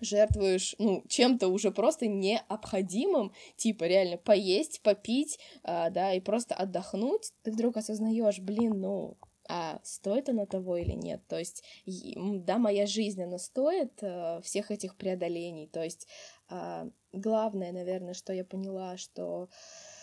[0.00, 7.32] жертвуешь, ну, чем-то уже просто необходимым, типа реально поесть, попить, а, да, и просто отдохнуть,
[7.42, 9.16] ты вдруг осознаешь, блин, ну,
[9.48, 11.22] а стоит оно того или нет.
[11.28, 15.68] То есть, да, моя жизнь, она стоит э, всех этих преодолений.
[15.68, 16.08] То есть,
[16.50, 19.48] э, главное, наверное, что я поняла, что,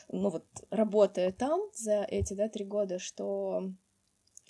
[0.10, 3.72] ну вот, работая там за эти, да, три года, что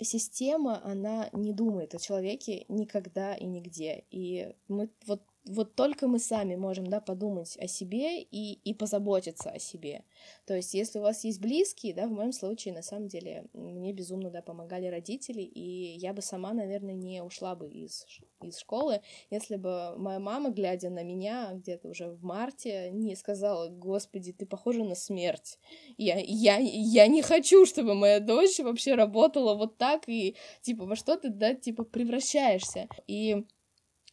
[0.01, 4.05] система, она не думает о человеке никогда и нигде.
[4.09, 9.49] И мы вот вот только мы сами можем, да, подумать о себе и, и позаботиться
[9.49, 10.03] о себе.
[10.45, 13.91] То есть, если у вас есть близкие, да, в моем случае, на самом деле, мне
[13.91, 18.05] безумно, да, помогали родители, и я бы сама, наверное, не ушла бы из,
[18.41, 23.67] из школы, если бы моя мама, глядя на меня где-то уже в марте, не сказала,
[23.67, 25.59] господи, ты похожа на смерть.
[25.97, 30.95] Я, я, я не хочу, чтобы моя дочь вообще работала вот так, и, типа, во
[30.95, 32.87] что ты, да, типа, превращаешься.
[33.07, 33.45] И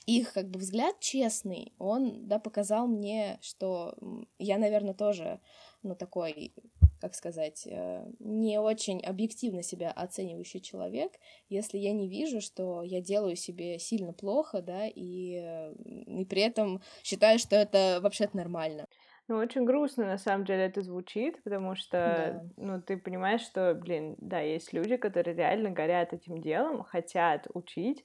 [0.07, 3.95] их как бы взгляд честный, он, да, показал мне, что
[4.39, 5.41] я, наверное, тоже,
[5.83, 6.53] ну, такой,
[7.01, 11.13] как сказать, э, не очень объективно себя оценивающий человек,
[11.49, 15.73] если я не вижу, что я делаю себе сильно плохо, да, и,
[16.07, 18.87] и при этом считаю, что это вообще-то нормально.
[19.31, 22.51] Ну, очень грустно, на самом деле, это звучит, потому что, да.
[22.57, 28.05] ну, ты понимаешь, что, блин, да, есть люди, которые реально горят этим делом, хотят учить,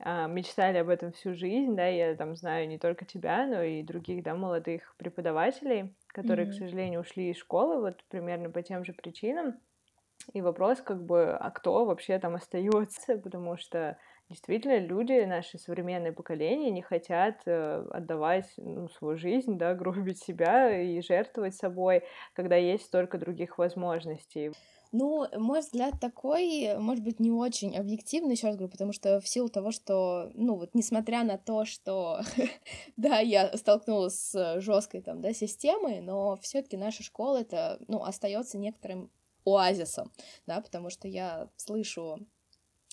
[0.00, 4.22] мечтали об этом всю жизнь, да, я там знаю не только тебя, но и других,
[4.22, 6.50] да, молодых преподавателей, которые, mm-hmm.
[6.50, 9.54] к сожалению, ушли из школы вот примерно по тем же причинам.
[10.32, 16.12] И вопрос, как бы, а кто вообще там остается, потому что действительно люди, наше современное
[16.12, 22.56] поколение, не хотят э, отдавать ну, свою жизнь, да, гробить себя и жертвовать собой, когда
[22.56, 24.52] есть столько других возможностей.
[24.96, 29.26] Ну, мой взгляд такой, может быть, не очень объективный, еще раз говорю, потому что в
[29.26, 32.20] силу того, что, ну, вот, несмотря на то, что,
[32.96, 38.56] да, я столкнулась с жесткой там, да, системой, но все-таки наша школа это, ну, остается
[38.56, 39.10] некоторым
[39.44, 40.12] оазисом,
[40.46, 42.24] да, потому что я слышу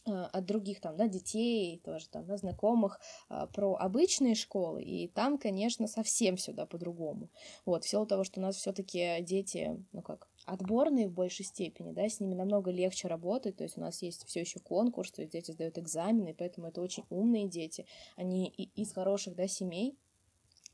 [0.07, 2.99] а, от других там, да, детей, тоже там, да, знакомых
[3.29, 7.29] а, про обычные школы, и там, конечно, совсем сюда по-другому.
[7.63, 11.91] Вот, в силу того, что у нас все-таки дети, ну как, отборные в большей степени,
[11.91, 15.21] да, с ними намного легче работать, то есть у нас есть все еще конкурс, то
[15.21, 17.85] есть дети сдают экзамены, поэтому это очень умные дети,
[18.17, 19.97] они из хороших, да, семей,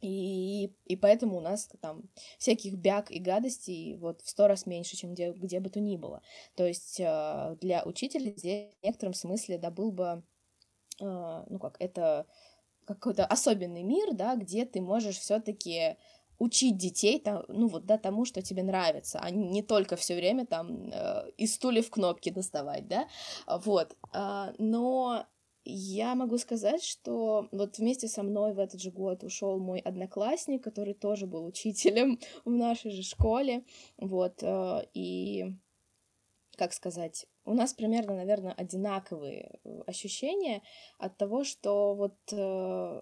[0.01, 2.03] и, и поэтому у нас там
[2.37, 5.95] всяких бяг и гадостей вот в сто раз меньше, чем где, где бы то ни
[5.95, 6.21] было.
[6.55, 10.23] То есть э, для учителя здесь в некотором смысле да, был бы,
[11.01, 12.27] э, ну как, это
[12.85, 15.97] какой-то особенный мир, да, где ты можешь все-таки
[16.39, 20.45] учить детей, там, ну вот, да, тому, что тебе нравится, а не только все время
[20.45, 23.07] там э, из стульев кнопки доставать, да,
[23.47, 25.25] вот, э, но
[25.69, 30.63] я могу сказать, что вот вместе со мной в этот же год ушел мой одноклассник,
[30.63, 33.63] который тоже был учителем в нашей же школе,
[33.97, 35.53] вот, э, и,
[36.55, 40.61] как сказать, у нас примерно, наверное, одинаковые э, ощущения
[40.99, 43.01] от того, что вот э,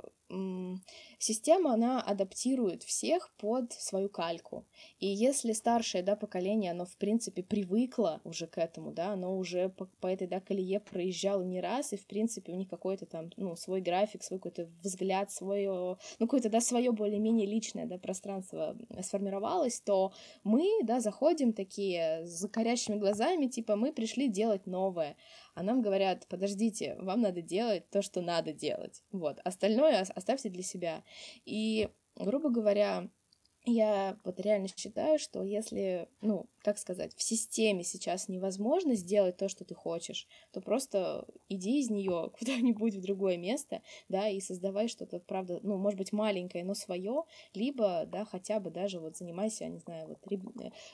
[1.19, 4.65] система, она адаптирует всех под свою кальку.
[4.99, 9.69] И если старшее, да, поколение, оно, в принципе, привыкло уже к этому, да, оно уже
[9.69, 13.29] по, по этой, да, колее проезжало не раз, и, в принципе, у них какой-то там,
[13.37, 18.75] ну, свой график, свой какой-то взгляд, свое, ну, какое-то, да, свое более-менее личное, да, пространство
[19.01, 20.11] сформировалось, то
[20.43, 25.15] мы, да, заходим такие с закорящими глазами, типа, мы пришли делать новое
[25.55, 29.03] а нам говорят, подождите, вам надо делать то, что надо делать.
[29.11, 31.03] Вот, остальное оставьте для себя.
[31.45, 33.09] И, грубо говоря,
[33.65, 39.49] я вот реально считаю, что если, ну, как сказать, в системе сейчас невозможно сделать то,
[39.49, 44.87] что ты хочешь, то просто иди из нее куда-нибудь в другое место, да, и создавай
[44.87, 49.65] что-то, правда, ну, может быть, маленькое, но свое, либо, да, хотя бы даже вот занимайся,
[49.65, 50.19] я не знаю, вот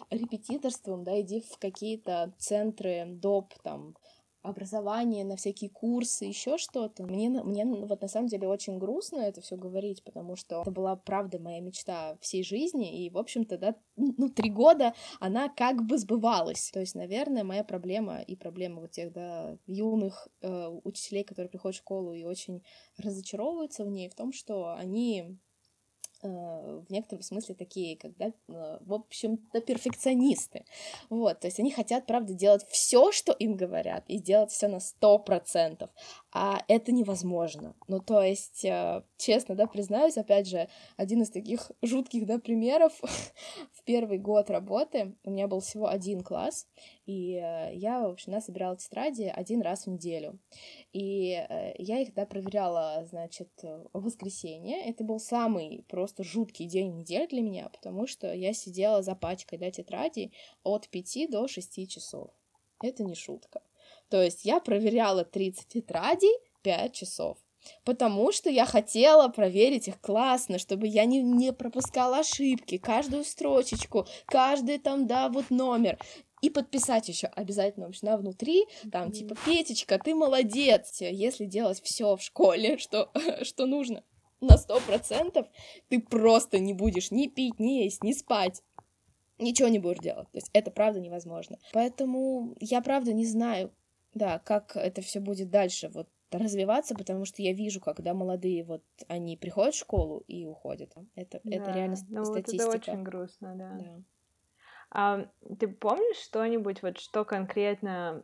[0.09, 3.95] репетиторством, да, иди в какие-то центры доп, там,
[4.41, 7.03] образование, на всякие курсы, еще что-то.
[7.03, 10.95] Мне, мне вот на самом деле очень грустно это все говорить, потому что это была,
[10.95, 15.97] правда, моя мечта всей жизни, и, в общем-то, да, ну, три года она как бы
[15.97, 16.71] сбывалась.
[16.71, 21.75] То есть, наверное, моя проблема и проблема вот тех, да, юных э, учителей, которые приходят
[21.75, 22.63] в школу и очень
[22.97, 25.37] разочаровываются в ней, в том, что они
[26.27, 28.31] в некотором смысле такие, когда, э,
[28.81, 30.65] в общем-то, перфекционисты.
[31.09, 34.79] Вот, то есть они хотят, правда, делать все, что им говорят, и делать все на
[34.79, 35.89] сто процентов,
[36.31, 37.75] а это невозможно.
[37.87, 40.67] Ну, то есть, э, честно, да, признаюсь, опять же,
[40.97, 42.93] один из таких жутких, да, примеров
[43.73, 46.67] в первый год работы у меня был всего один класс,
[47.05, 47.31] и
[47.73, 50.39] я, в общем, собирала тетради один раз в неделю.
[50.93, 54.83] И э, я их, да, проверяла, значит, в воскресенье.
[54.83, 59.57] Это был самый просто жуткий день недели для меня, потому что я сидела за пачкой,
[59.57, 60.33] да, тетрадей
[60.63, 62.31] от 5 до 6 часов.
[62.81, 63.61] Это не шутка.
[64.09, 67.37] То есть я проверяла 30 тетрадей 5 часов.
[67.83, 74.07] Потому что я хотела проверить их классно, чтобы я не, не пропускала ошибки, каждую строчечку,
[74.25, 75.99] каждый там, да, вот номер
[76.41, 79.11] и подписать еще обязательно вообще на внутри, там, mm-hmm.
[79.11, 83.11] типа, Петечка, ты молодец, если делать все в школе, что,
[83.43, 84.03] что нужно
[84.41, 85.47] на сто процентов,
[85.89, 88.63] ты просто не будешь ни пить, ни есть, ни спать,
[89.37, 91.59] ничего не будешь делать, то есть это правда невозможно.
[91.73, 93.71] Поэтому я правда не знаю,
[94.13, 98.83] да, как это все будет дальше вот развиваться, потому что я вижу, когда молодые вот
[99.07, 100.93] они приходят в школу и уходят.
[101.15, 102.65] Это, да, это реально ну, статистика.
[102.65, 103.77] Вот это очень грустно, да.
[103.77, 104.03] да.
[104.91, 105.25] А,
[105.59, 108.23] ты помнишь что-нибудь, вот что конкретно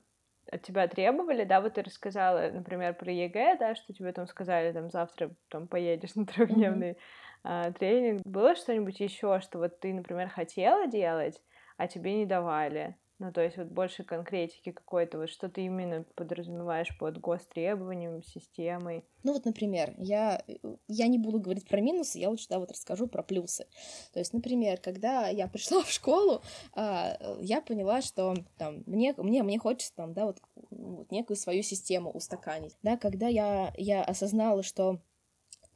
[0.52, 4.72] от тебя требовали, да, вот ты рассказала, например, про ЕГЭ, да, что тебе там сказали,
[4.72, 6.98] там, завтра там поедешь на трехдневный mm-hmm.
[7.44, 8.22] а, тренинг.
[8.26, 11.42] Было что-нибудь еще, что вот ты, например, хотела делать,
[11.78, 12.96] а тебе не давали?
[13.20, 19.04] Ну, то есть вот больше конкретики какой-то, вот что ты именно подразумеваешь под гостребованием, системой.
[19.24, 20.44] Ну вот, например, я,
[20.88, 23.66] я не буду говорить про минусы, я лучше, да, вот расскажу про плюсы.
[24.14, 26.44] То есть, например, когда я пришла в школу,
[26.74, 30.40] а, я поняла, что там мне, мне, мне хочется там, да, вот,
[30.70, 32.76] вот некую свою систему устаканить.
[32.84, 35.00] Да, когда я, я осознала, что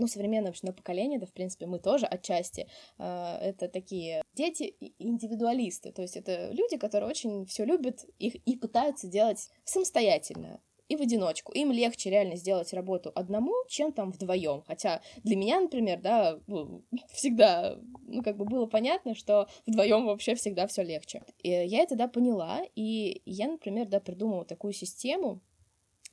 [0.01, 5.91] ну, современное общее поколение, да, в принципе, мы тоже отчасти, э, это такие дети индивидуалисты,
[5.91, 11.01] то есть это люди, которые очень все любят их и пытаются делать самостоятельно и в
[11.01, 11.53] одиночку.
[11.53, 14.61] Им легче реально сделать работу одному, чем там вдвоем.
[14.67, 16.83] Хотя для меня, например, да, ну,
[17.13, 17.77] всегда,
[18.07, 21.23] ну, как бы было понятно, что вдвоем вообще всегда все легче.
[21.43, 25.39] И я это, да, поняла, и я, например, да, придумала такую систему,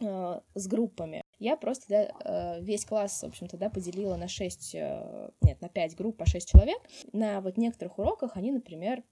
[0.01, 1.25] с группами.
[1.39, 5.69] Я просто да, э, весь класс, в общем-то, да, поделила на 6, э, нет, на
[5.69, 6.79] 5 групп по 6 человек.
[7.13, 9.03] На вот некоторых уроках они, например,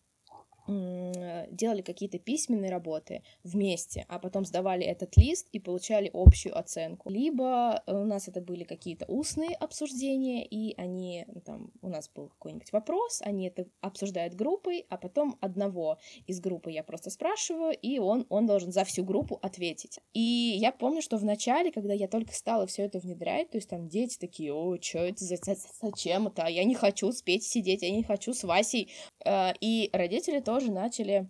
[0.66, 7.10] делали какие-то письменные работы вместе, а потом сдавали этот лист и получали общую оценку.
[7.10, 12.28] Либо у нас это были какие-то устные обсуждения, и они, ну, там, у нас был
[12.28, 17.98] какой-нибудь вопрос, они это обсуждают группой, а потом одного из группы я просто спрашиваю, и
[17.98, 20.00] он, он должен за всю группу ответить.
[20.14, 23.68] И я помню, что в начале, когда я только стала все это внедрять, то есть
[23.68, 25.36] там дети такие, о, что это, за,
[25.80, 28.90] зачем это, я не хочу спеть сидеть, я не хочу с Васей,
[29.24, 31.28] э, и родители тоже тоже начали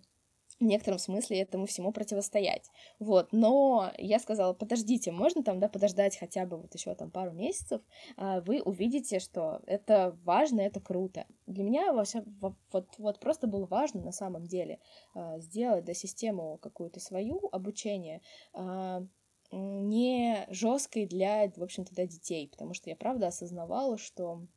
[0.57, 2.71] в некотором смысле этому всему противостоять.
[2.97, 7.31] Вот, но я сказала, подождите, можно там, да, подождать хотя бы вот еще там пару
[7.31, 7.81] месяцев,
[8.15, 11.25] а вы увидите, что это важно, это круто.
[11.45, 12.23] Для меня вообще
[12.71, 14.79] вот, вот просто было важно на самом деле
[15.13, 18.21] а, сделать, да, систему какую-то свою обучение,
[18.53, 19.05] а,
[19.51, 24.47] не жесткой для, в общем-то, для детей, потому что я правда осознавала, что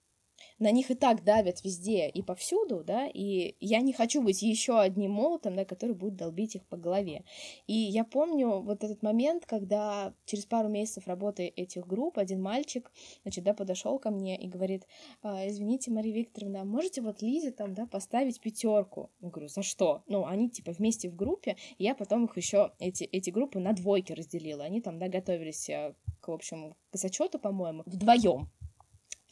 [0.61, 4.79] на них и так давят везде и повсюду, да, и я не хочу быть еще
[4.79, 7.25] одним молотом, да, который будет долбить их по голове.
[7.67, 12.93] И я помню вот этот момент, когда через пару месяцев работы этих групп один мальчик,
[13.23, 14.87] значит, да, подошел ко мне и говорит,
[15.23, 19.11] «А, извините, Мария Викторовна, можете вот Лизе там, да, поставить пятерку?
[19.21, 20.03] Я говорю, за что?
[20.07, 23.73] Ну, они типа вместе в группе, и я потом их еще, эти, эти группы на
[23.73, 24.65] двойки разделила.
[24.65, 28.51] Они там, да, готовились э, к, в общем, к зачету, по-моему, вдвоем.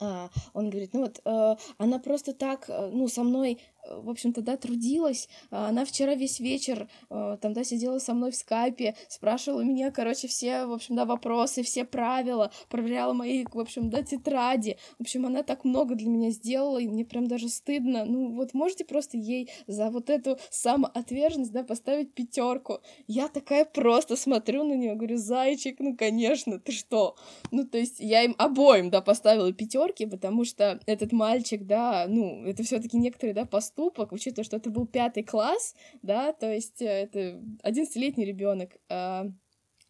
[0.01, 3.59] А, он говорит, ну вот, э, она просто так, э, ну, со мной
[3.91, 5.29] в общем-то, да, трудилась.
[5.51, 9.91] А она вчера весь вечер э, там, да, сидела со мной в скайпе, спрашивала меня,
[9.91, 14.77] короче, все, в общем, да, вопросы, все правила, проверяла мои, в общем, да, тетради.
[14.99, 18.05] В общем, она так много для меня сделала, и мне прям даже стыдно.
[18.05, 22.81] Ну, вот можете просто ей за вот эту самоотверженность, да, поставить пятерку.
[23.07, 27.17] Я такая просто смотрю на нее, говорю, зайчик, ну, конечно, ты что?
[27.51, 32.45] Ну, то есть я им обоим, да, поставила пятерки, потому что этот мальчик, да, ну,
[32.45, 36.83] это все-таки некоторые, да, поступки поступок, учитывая, что это был пятый класс, да, то есть
[36.83, 39.27] э, это 11-летний ребенок, а,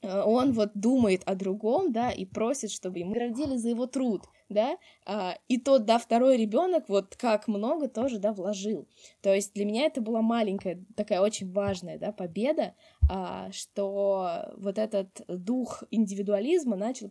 [0.02, 4.24] э, он вот думает о другом, да, и просит, чтобы ему наградили за его труд,
[4.50, 4.76] да,
[5.06, 8.86] а, и тот, да, второй ребенок вот как много тоже, да, вложил.
[9.22, 12.74] То есть для меня это была маленькая, такая очень важная, да, победа,
[13.10, 17.08] а, что вот этот дух индивидуализма начал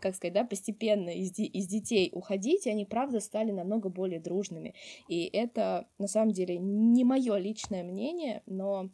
[0.00, 4.74] как сказать, да, постепенно из, из детей уходить, и они, правда, стали намного более дружными.
[5.08, 8.90] И это, на самом деле, не мое личное мнение, но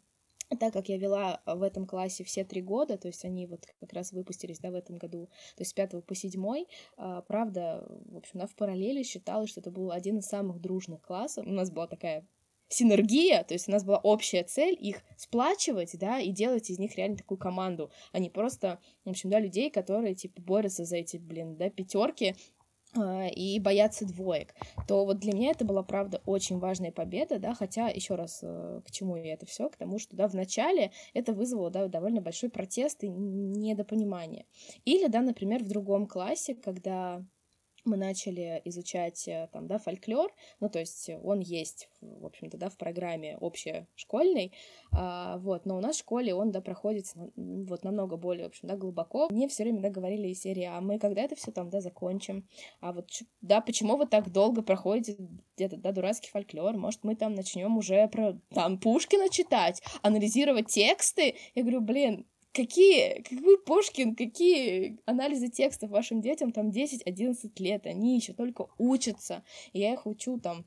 [0.59, 3.91] так как я вела в этом классе все три года, то есть они вот как
[3.93, 8.17] раз выпустились, да, в этом году, то есть с пятого по седьмой, а, правда, в
[8.17, 11.45] общем, да, в параллели считалось, что это был один из самых дружных классов.
[11.45, 12.25] У нас была такая
[12.69, 16.95] синергия, то есть у нас была общая цель их сплачивать, да, и делать из них
[16.95, 21.17] реально такую команду, а не просто, в общем, да, людей, которые, типа, борются за эти,
[21.17, 22.35] блин, да, пятерки,
[22.95, 24.53] а, и боятся двоек,
[24.87, 28.81] то вот для меня это была, правда, очень важная победа, да, хотя, еще раз, э,
[28.85, 32.21] к чему я это все, к тому, что, да, в начале это вызвало, да, довольно
[32.21, 34.45] большой протест и недопонимание.
[34.85, 37.25] Или, да, например, в другом классе, когда
[37.87, 42.69] мы начали изучать э, там, да, фольклор, ну, то есть он есть, в общем-то, да,
[42.69, 44.51] в программе общешкольной,
[44.91, 48.67] а, вот, но у нас в школе он, да, проходит вот намного более, в общем,
[48.67, 49.27] да, глубоко.
[49.29, 52.47] Мне все время, да, говорили из серии, а мы когда это все там, да, закончим?
[52.81, 53.09] А вот,
[53.41, 55.17] да, почему вы так долго проходите
[55.55, 56.75] где-то, да, дурацкий фольклор?
[56.77, 61.35] Может, мы там начнем уже про, там, Пушкина читать, анализировать тексты?
[61.55, 62.25] Я говорю, блин,
[62.57, 69.43] какие, какой Пушкин, какие анализы текстов вашим детям там 10-11 лет, они еще только учатся,
[69.73, 70.65] и я их учу там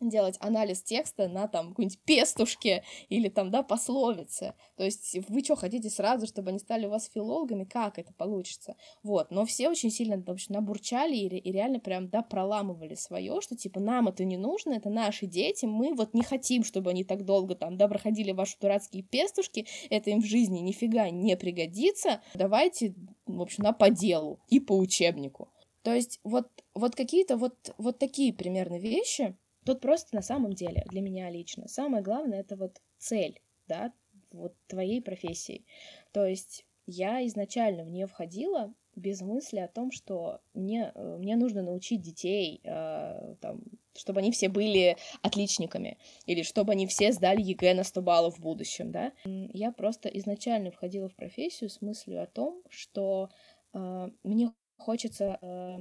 [0.00, 4.54] делать анализ текста на там какой-нибудь пестушке или там, да, пословице.
[4.76, 7.64] То есть вы что, хотите сразу, чтобы они стали у вас филологами?
[7.64, 8.76] Как это получится?
[9.02, 13.40] Вот, но все очень сильно, в общем, набурчали и, и реально прям, да, проламывали свое,
[13.40, 17.04] что типа нам это не нужно, это наши дети, мы вот не хотим, чтобы они
[17.04, 22.22] так долго там, да, проходили ваши дурацкие пестушки, это им в жизни нифига не пригодится,
[22.34, 22.94] давайте,
[23.26, 25.48] в общем, на по делу и по учебнику.
[25.82, 30.84] То есть вот, вот какие-то вот, вот такие примерно вещи, Тут просто на самом деле
[30.90, 33.92] для меня лично самое главное это вот цель, да,
[34.32, 35.64] вот твоей профессии.
[36.12, 41.36] То есть я изначально в нее входила без мысли о том, что мне, э, мне
[41.36, 43.62] нужно научить детей, э, там,
[43.96, 48.40] чтобы они все были отличниками, или чтобы они все сдали ЕГЭ на 100 баллов в
[48.40, 49.12] будущем, да.
[49.24, 53.30] Я просто изначально входила в профессию с мыслью о том, что
[53.72, 55.78] э, мне хочется э,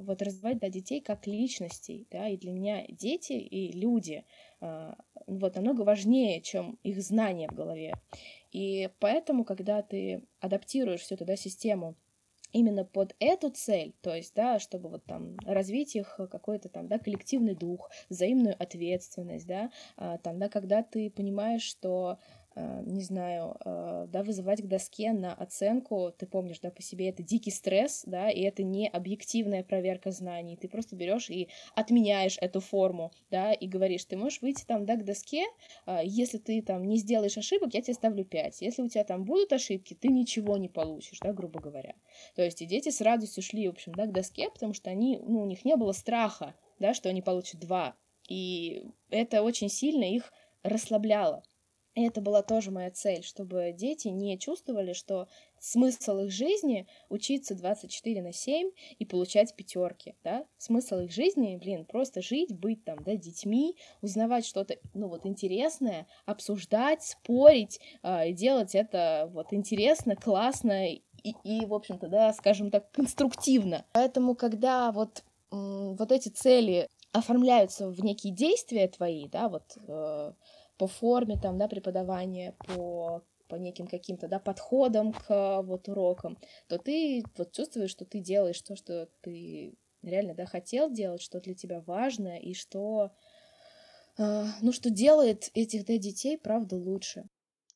[0.00, 4.24] вот развивать да, детей как личностей, да, и для меня дети и люди
[4.60, 4.94] э,
[5.26, 7.94] вот намного важнее, чем их знания в голове.
[8.52, 11.96] И поэтому, когда ты адаптируешь всю эту да, систему
[12.52, 16.98] именно под эту цель, то есть, да, чтобы вот там развить их какой-то там, да,
[16.98, 23.56] коллективный дух, взаимную ответственность, да, э, там, да, когда ты понимаешь, что Э, не знаю,
[23.64, 28.04] э, да, вызывать к доске на оценку, ты помнишь, да, по себе это дикий стресс,
[28.06, 33.52] да, и это не объективная проверка знаний, ты просто берешь и отменяешь эту форму, да,
[33.52, 35.44] и говоришь, ты можешь выйти там, да, к доске,
[35.86, 39.24] э, если ты там не сделаешь ошибок, я тебе ставлю 5, если у тебя там
[39.24, 41.94] будут ошибки, ты ничего не получишь, да, грубо говоря.
[42.36, 45.18] То есть и дети с радостью шли, в общем, да, к доске, потому что они,
[45.18, 47.96] ну, у них не было страха, да, что они получат 2,
[48.28, 50.32] и это очень сильно их
[50.62, 51.42] расслабляло.
[51.94, 55.28] Это была тоже моя цель, чтобы дети не чувствовали, что
[55.60, 60.44] смысл их жизни учиться 24 на 7 и получать пятерки, да?
[60.58, 66.08] Смысл их жизни, блин, просто жить, быть там, да, детьми, узнавать что-то, ну вот, интересное,
[66.26, 72.90] обсуждать, спорить, э, делать это вот интересно, классно и, и, в общем-то, да, скажем так,
[72.90, 73.84] конструктивно.
[73.92, 79.78] Поэтому, когда вот, вот эти цели оформляются в некие действия твои, да, вот...
[79.86, 80.32] Э,
[80.84, 86.78] по форме там, да, преподавания, по по неким каким-то, да, подходам к вот урокам, то
[86.78, 91.54] ты вот чувствуешь, что ты делаешь то, что ты реально, да, хотел делать, что для
[91.54, 93.12] тебя важно, и что,
[94.18, 97.24] э, ну, что делает этих, да, детей, правда, лучше.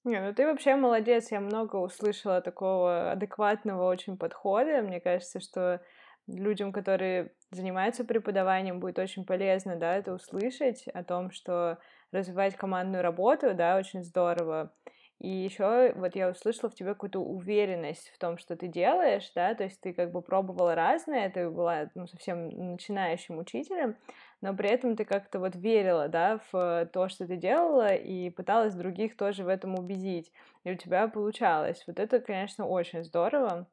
[0.04, 5.80] Не, ну ты вообще молодец, я много услышала такого адекватного очень подхода, мне кажется, что
[6.26, 11.78] людям, которые занимаются преподаванием, будет очень полезно, да, это услышать о том, что
[12.12, 14.72] развивать командную работу, да, очень здорово.
[15.20, 19.52] И еще вот я услышала в тебе какую-то уверенность в том, что ты делаешь, да,
[19.54, 23.96] то есть ты как бы пробовала разное, ты была ну, совсем начинающим учителем,
[24.40, 28.74] но при этом ты как-то вот верила, да, в то, что ты делала, и пыталась
[28.74, 30.30] других тоже в этом убедить,
[30.62, 31.82] и у тебя получалось.
[31.88, 33.66] Вот это, конечно, очень здорово.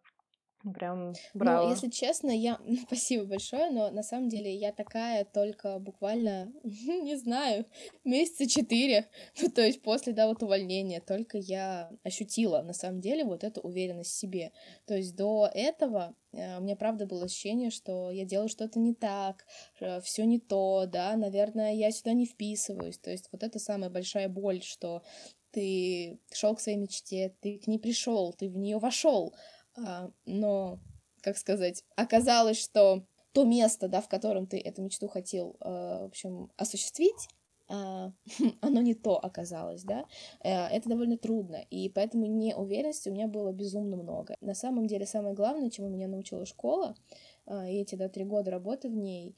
[0.73, 1.69] Прям Ну, браво.
[1.69, 2.59] если честно, я...
[2.87, 7.65] Спасибо большое, но на самом деле я такая только буквально, не знаю,
[8.03, 9.07] месяца четыре,
[9.39, 13.61] ну, то есть после, да, вот увольнения, только я ощутила, на самом деле, вот эту
[13.61, 14.51] уверенность в себе.
[14.85, 18.93] То есть до этого э, у меня, правда, было ощущение, что я делаю что-то не
[18.93, 19.45] так,
[20.03, 22.97] все не то, да, наверное, я сюда не вписываюсь.
[22.97, 25.03] То есть вот это самая большая боль, что
[25.51, 29.33] ты шел к своей мечте, ты к ней пришел, ты в нее вошел,
[30.25, 30.79] но,
[31.21, 33.05] как сказать, оказалось, что
[33.35, 37.27] то место, да, в котором ты эту мечту хотел, а, в общем, осуществить,
[37.67, 38.13] а,
[38.61, 40.05] оно не то оказалось, да,
[40.41, 44.37] это довольно трудно, и поэтому неуверенности у меня было безумно много.
[44.39, 46.95] На самом деле, самое главное, чему меня научила школа,
[47.47, 49.35] и эти, да, три года работы в ней,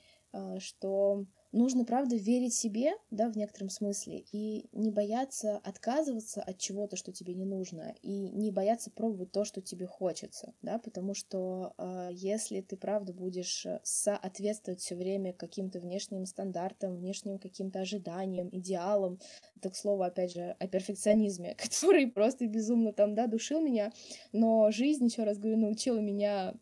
[0.59, 1.25] что
[1.57, 7.11] нужно, правда, верить себе, да, в некотором смысле, и не бояться отказываться от чего-то, что
[7.11, 12.09] тебе не нужно, и не бояться пробовать то, что тебе хочется, да, потому что э,
[12.11, 19.19] если ты, правда, будешь соответствовать все время каким-то внешним стандартам, внешним каким-то ожиданиям, идеалам,
[19.61, 23.91] так слово, опять же, о перфекционизме, который просто безумно там, да, душил меня,
[24.31, 26.53] но жизнь, еще раз говорю, научила меня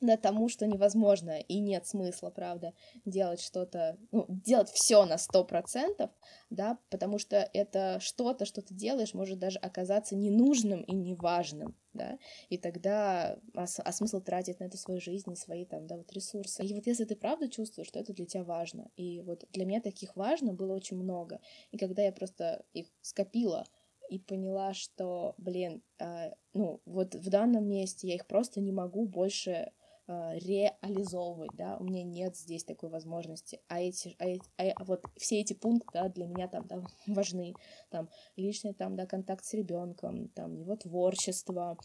[0.00, 2.74] да, тому, что невозможно и нет смысла, правда,
[3.04, 6.10] делать что-то, ну, делать все на сто процентов,
[6.50, 12.18] да, потому что это что-то, что ты делаешь, может даже оказаться ненужным и неважным, да,
[12.48, 16.12] и тогда, а, а смысл тратить на это свою жизнь и свои там, да, вот
[16.12, 16.64] ресурсы.
[16.64, 19.80] И вот если ты правда чувствуешь, что это для тебя важно, и вот для меня
[19.80, 21.40] таких важно было очень много,
[21.70, 23.64] и когда я просто их скопила,
[24.10, 29.06] и поняла, что, блин, э, ну, вот в данном месте я их просто не могу
[29.06, 29.72] больше
[30.06, 35.40] реализовывать, да, у меня нет здесь такой возможности, а эти, а, эти, а вот все
[35.40, 37.54] эти пункты, да, для меня там, да, важны,
[37.90, 41.78] там, личный, там, да, контакт с ребенком, там, его творчество,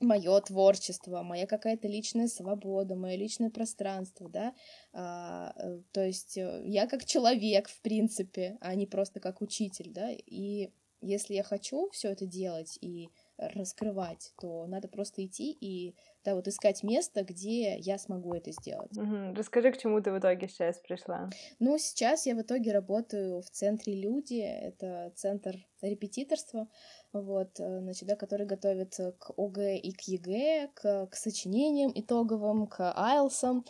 [0.00, 4.54] мое творчество, моя какая-то личная свобода, мое личное пространство, да,
[4.92, 9.90] а, э, то есть э, я как человек, в принципе, а не просто как учитель,
[9.90, 10.70] да, и
[11.02, 13.10] если я хочу все это делать и
[13.54, 18.96] раскрывать, то надо просто идти и да, вот искать место, где я смогу это сделать.
[18.96, 19.34] Угу.
[19.34, 21.30] Расскажи, к чему ты в итоге сейчас пришла.
[21.58, 26.68] Ну, сейчас я в итоге работаю в центре «Люди», это центр репетиторства,
[27.12, 32.92] вот, значит, да, который готовит к ОГЭ и к ЕГЭ, к, к сочинениям итоговым, к
[32.94, 33.64] IELTS ам,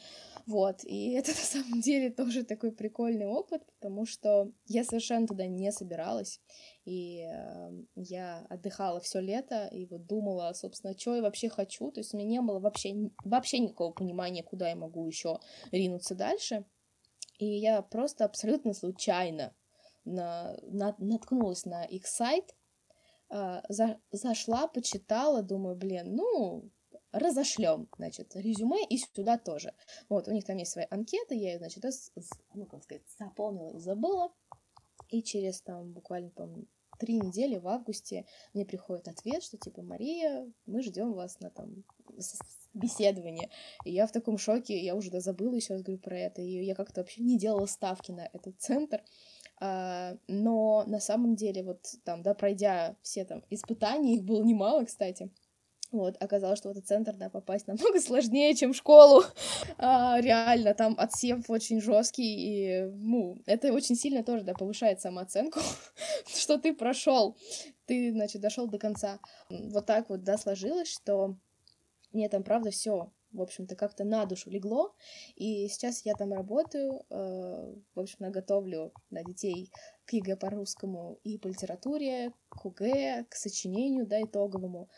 [0.47, 5.47] вот, и это на самом деле тоже такой прикольный опыт, потому что я совершенно туда
[5.47, 6.41] не собиралась,
[6.91, 12.01] и э, я отдыхала все лето, и вот думала, собственно, что я вообще хочу, то
[12.01, 15.39] есть у меня не было вообще, вообще никакого понимания, куда я могу еще
[15.71, 16.65] ринуться дальше,
[17.39, 19.55] и я просто абсолютно случайно
[20.05, 22.57] на, на, наткнулась на их сайт,
[23.31, 26.71] э, за, зашла, почитала, думаю, блин, ну,
[27.13, 29.75] разошлем, значит, резюме и сюда тоже.
[30.09, 31.85] Вот, у них там есть свои анкеты, я, значит,
[32.55, 34.33] ну, как сказать, заполнила и забыла.
[35.09, 36.49] И через там буквально, по
[37.01, 41.85] три недели в августе мне приходит ответ, что типа, Мария, мы ждем вас на там
[42.75, 43.51] беседование.
[43.85, 46.65] И я в таком шоке, я уже да, забыла еще раз говорю про это, и
[46.65, 49.03] я как-то вообще не делала ставки на этот центр.
[49.59, 54.85] А, но на самом деле, вот там, да, пройдя все там испытания, их было немало,
[54.85, 55.31] кстати,
[55.93, 59.25] вот, оказалось, что в этот центр, да, попасть намного сложнее, чем в школу.
[59.79, 65.61] А, реально, там отсев очень жесткий, и, ну, это очень сильно тоже, да, повышает самооценку,
[66.27, 67.37] что ты прошел,
[67.87, 69.19] ты, значит, дошел до конца.
[69.49, 71.37] Вот так вот, да, сложилось, что
[72.13, 74.95] мне там, правда, все в общем-то, как-то на душу легло,
[75.37, 79.71] и сейчас я там работаю, э, в общем, готовлю да, детей
[80.05, 84.89] к ЕГЭ по русскому и по литературе, к ОГЭ, к сочинению, да, итоговому,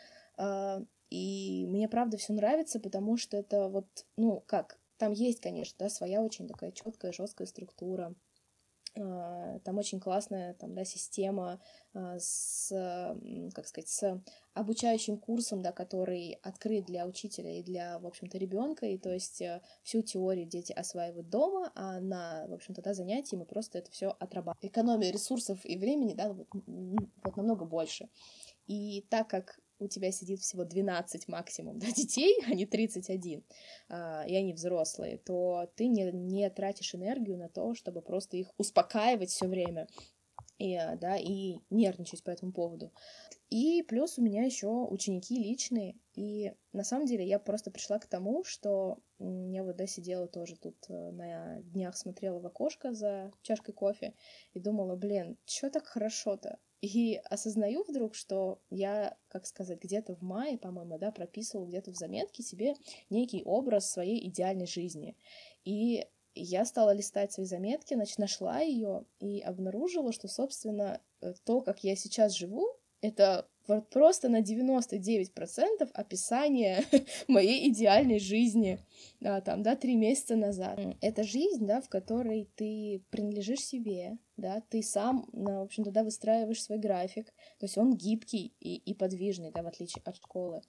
[1.10, 5.88] и мне правда все нравится, потому что это вот, ну, как, там есть, конечно, да,
[5.88, 8.14] своя очень такая четкая, жесткая структура.
[8.94, 11.60] А, там очень классная там, да, система
[11.94, 12.68] а, с,
[13.54, 14.22] как сказать, с
[14.52, 18.86] обучающим курсом, да, который открыт для учителя и для, в общем-то, ребенка.
[18.86, 23.34] И то есть э, всю теорию дети осваивают дома, а на, в общем-то, да, занятии
[23.36, 24.70] мы просто это все отрабатываем.
[24.70, 26.48] Экономия ресурсов и времени, да, вот,
[27.24, 28.10] вот намного больше.
[28.66, 33.44] И так как у тебя сидит всего 12 максимум да, детей, а не 31,
[33.88, 38.52] а, и они взрослые, то ты не, не тратишь энергию на то, чтобы просто их
[38.58, 39.88] успокаивать все время,
[40.58, 42.92] и, да, и нервничать по этому поводу.
[43.50, 48.06] И плюс у меня еще ученики личные, и на самом деле я просто пришла к
[48.06, 53.30] тому, что я вот, да, сидела тоже тут э, на днях, смотрела в окошко за
[53.42, 54.14] чашкой кофе
[54.54, 56.58] и думала, блин, что так хорошо-то?
[56.82, 61.96] И осознаю вдруг, что я, как сказать, где-то в мае, по-моему, да, прописывала где-то в
[61.96, 62.74] заметке себе
[63.08, 65.16] некий образ своей идеальной жизни.
[65.64, 66.04] И
[66.34, 71.84] я стала листать свои заметки, значит, нашла ее и обнаружила, что, собственно, э, то, как
[71.84, 72.66] я сейчас живу,
[73.00, 73.48] это
[73.90, 76.84] просто на 99% описание
[77.28, 78.78] моей идеальной жизни,
[79.20, 80.80] да, там, да, три месяца назад.
[81.00, 86.62] Это жизнь, да, в которой ты принадлежишь себе, да, ты сам, в общем-то, да, выстраиваешь
[86.62, 87.26] свой график,
[87.58, 90.62] то есть он гибкий и, и подвижный, да, в отличие от школы.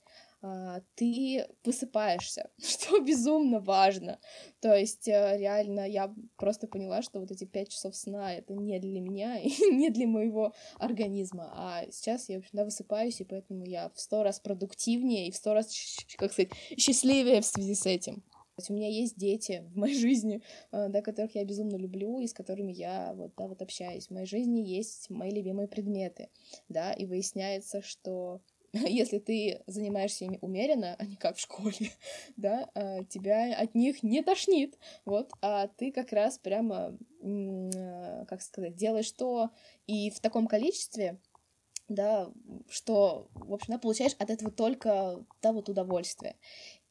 [0.46, 4.20] А, ты высыпаешься, что безумно важно.
[4.60, 8.78] То есть э, реально я просто поняла, что вот эти пять часов сна это не
[8.80, 11.50] для меня и не для моего организма.
[11.56, 15.32] А сейчас я, в общем, да, высыпаюсь, и поэтому я в сто раз продуктивнее и
[15.32, 15.74] в сто раз,
[16.18, 18.22] как сказать, счастливее в связи с этим.
[18.70, 20.42] У меня есть дети в моей жизни,
[20.74, 24.08] э, да, которых я безумно люблю и с которыми я вот, да, вот общаюсь.
[24.08, 26.30] В моей жизни есть мои любимые предметы,
[26.68, 28.42] да, и выясняется, что
[28.88, 31.92] если ты занимаешься ими умеренно, а не как в школе,
[32.38, 38.42] да, а, тебя от них не тошнит, вот, а ты как раз прямо, а, как
[38.42, 39.52] сказать, делаешь то
[39.86, 41.20] и в таком количестве,
[41.88, 42.32] да,
[42.70, 46.38] что, в общем, да, получаешь от этого только, да, вот удовольствие.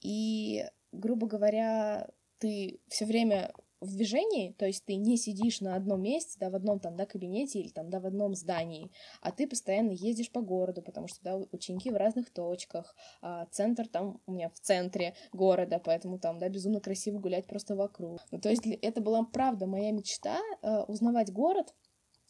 [0.01, 2.09] И, грубо говоря,
[2.39, 3.53] ты все время
[3.83, 7.05] в движении, то есть ты не сидишь на одном месте, да, в одном там, да,
[7.05, 11.18] кабинете или там, да, в одном здании, а ты постоянно ездишь по городу, потому что,
[11.22, 16.39] да, ученики в разных точках, а центр там у меня в центре города, поэтому там,
[16.39, 18.20] да, безумно красиво гулять просто вокруг.
[18.30, 21.74] Ну, то есть это была, правда, моя мечта э, узнавать город,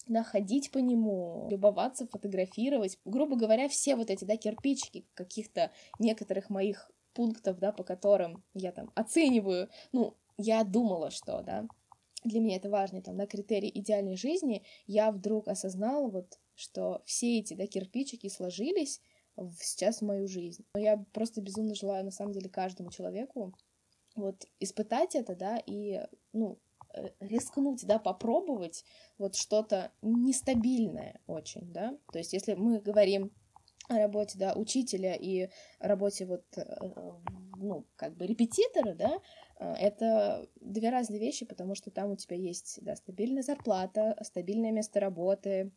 [0.09, 2.99] да, ходить по нему, любоваться, фотографировать.
[3.05, 8.73] Грубо говоря, все вот эти, да, кирпичики каких-то некоторых моих пунктов, да, по которым я
[8.73, 11.67] там оцениваю, ну, я думала, что, да,
[12.25, 17.39] для меня это важный там, да, критерий идеальной жизни, я вдруг осознала вот, что все
[17.39, 19.01] эти, да, кирпичики сложились
[19.37, 20.65] в, сейчас в мою жизнь.
[20.75, 23.55] Но я просто безумно желаю, на самом деле, каждому человеку
[24.15, 26.59] вот испытать это, да, и, ну,
[26.95, 28.85] э, рискнуть, да, попробовать
[29.19, 33.33] вот что-то нестабильное очень, да, то есть если мы говорим
[33.89, 35.49] о работе, да, учителя и
[35.81, 36.79] работе вот, э,
[37.63, 39.19] ну, как бы репетитора, да,
[39.57, 44.73] а, это две разные вещи, потому что там у тебя есть да, стабильная зарплата, стабильное
[44.73, 45.73] место работы,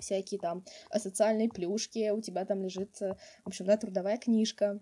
[0.00, 0.64] всякие там
[0.94, 4.80] социальные плюшки, у тебя там лежит, в общем, да, трудовая книжка.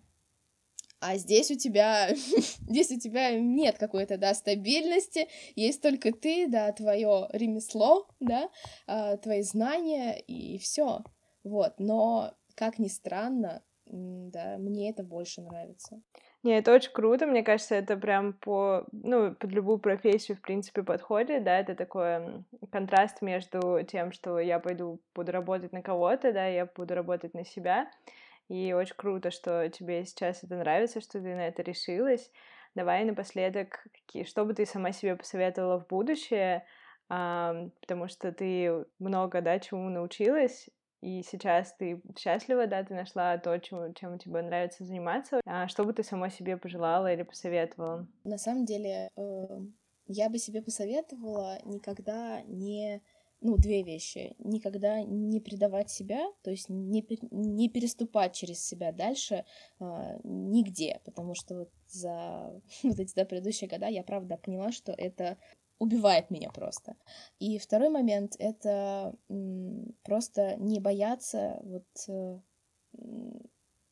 [1.00, 2.10] А здесь у тебя,
[2.68, 8.50] здесь у тебя нет какой-то, да, стабильности, есть только ты, да, твое ремесло, да,
[8.86, 11.02] а, твои знания и все.
[11.42, 16.02] Вот, но, как ни странно, да, мне это больше нравится.
[16.42, 20.82] Не, это очень круто, мне кажется, это прям по, ну, под любую профессию, в принципе,
[20.82, 26.46] подходит, да, это такой контраст между тем, что я пойду, буду работать на кого-то, да,
[26.46, 27.90] я буду работать на себя,
[28.48, 32.30] и очень круто, что тебе сейчас это нравится, что ты на это решилась.
[32.74, 36.64] Давай напоследок, какие, что бы ты сама себе посоветовала в будущее,
[37.08, 40.70] потому что ты много, да, чему научилась,
[41.00, 45.40] и сейчас ты счастлива, да, ты нашла то, чем, чем тебе нравится заниматься.
[45.46, 48.06] А что бы ты сама себе пожелала или посоветовала?
[48.24, 49.46] На самом деле, э,
[50.06, 53.02] я бы себе посоветовала никогда не
[53.40, 54.34] ну, две вещи.
[54.38, 59.44] Никогда не предавать себя, то есть не, не переступать через себя дальше
[59.78, 59.84] э,
[60.24, 65.38] нигде, потому что вот за вот эти да, предыдущие года я правда поняла, что это
[65.80, 66.94] убивает меня просто.
[67.40, 69.16] И второй момент— это
[70.04, 72.38] просто не бояться вот э,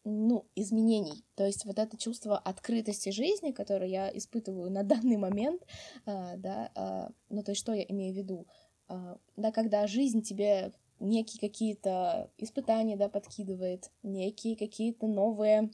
[0.04, 1.24] ну, изменений.
[1.34, 5.62] То есть вот это чувство открытости жизни, которое я испытываю на данный момент,
[6.06, 8.46] а, да, а, ну, то есть что я имею в виду?
[8.88, 15.70] А, да, когда жизнь тебе некие какие-то испытания, да, подкидывает, некие какие-то новые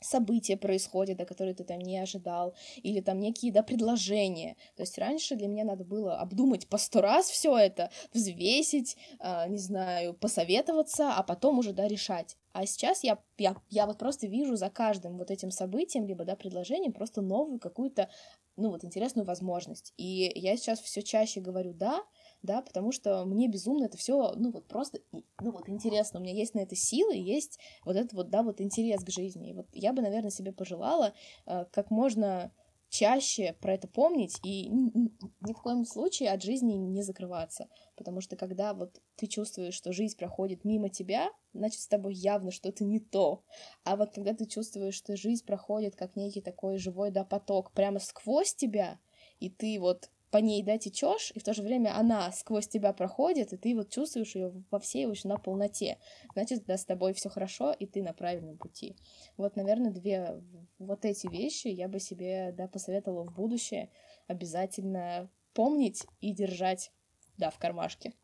[0.00, 4.56] события происходят, да, которые ты там не ожидал, или там некие, да, предложения.
[4.76, 9.48] То есть раньше для меня надо было обдумать по сто раз все это, взвесить, э,
[9.48, 12.36] не знаю, посоветоваться, а потом уже, да, решать.
[12.52, 16.36] А сейчас я, я, я вот просто вижу за каждым вот этим событием, либо, да,
[16.36, 18.10] предложением просто новую какую-то,
[18.56, 19.94] ну, вот интересную возможность.
[19.96, 22.02] И я сейчас все чаще говорю «да»,
[22.42, 26.34] да, потому что мне безумно это все, ну вот просто, ну вот интересно, у меня
[26.34, 29.50] есть на это силы, есть вот этот вот, да, вот интерес к жизни.
[29.50, 31.12] И вот я бы, наверное, себе пожелала
[31.46, 32.52] э, как можно
[32.92, 37.68] чаще про это помнить и ни в коем случае от жизни не закрываться.
[37.96, 42.50] Потому что когда вот ты чувствуешь, что жизнь проходит мимо тебя, значит, с тобой явно
[42.50, 43.44] что-то не то.
[43.84, 47.98] А вот когда ты чувствуешь, что жизнь проходит как некий такой живой да поток прямо
[47.98, 49.00] сквозь тебя,
[49.40, 52.94] и ты вот по ней, да, течешь, и в то же время она сквозь тебя
[52.94, 55.98] проходит, и ты вот чувствуешь ее во всей очень на полноте.
[56.32, 58.96] Значит, да, с тобой все хорошо, и ты на правильном пути.
[59.36, 60.42] Вот, наверное, две
[60.78, 63.90] вот эти вещи я бы себе, да, посоветовала в будущее
[64.26, 66.92] обязательно помнить и держать,
[67.36, 68.14] да, в кармашке.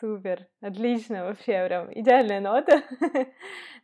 [0.00, 2.82] Супер, отлично, вообще прям идеальная нота.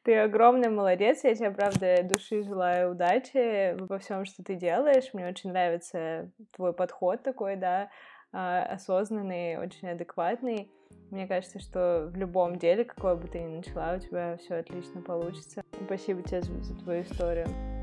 [0.03, 5.13] Ты огромный молодец, я тебе, правда, души желаю удачи во всем, что ты делаешь.
[5.13, 7.91] Мне очень нравится твой подход такой, да,
[8.33, 10.71] а, осознанный, очень адекватный.
[11.11, 15.03] Мне кажется, что в любом деле, какое бы ты ни начала, у тебя все отлично
[15.03, 15.63] получится.
[15.85, 17.80] Спасибо тебе за, за твою историю.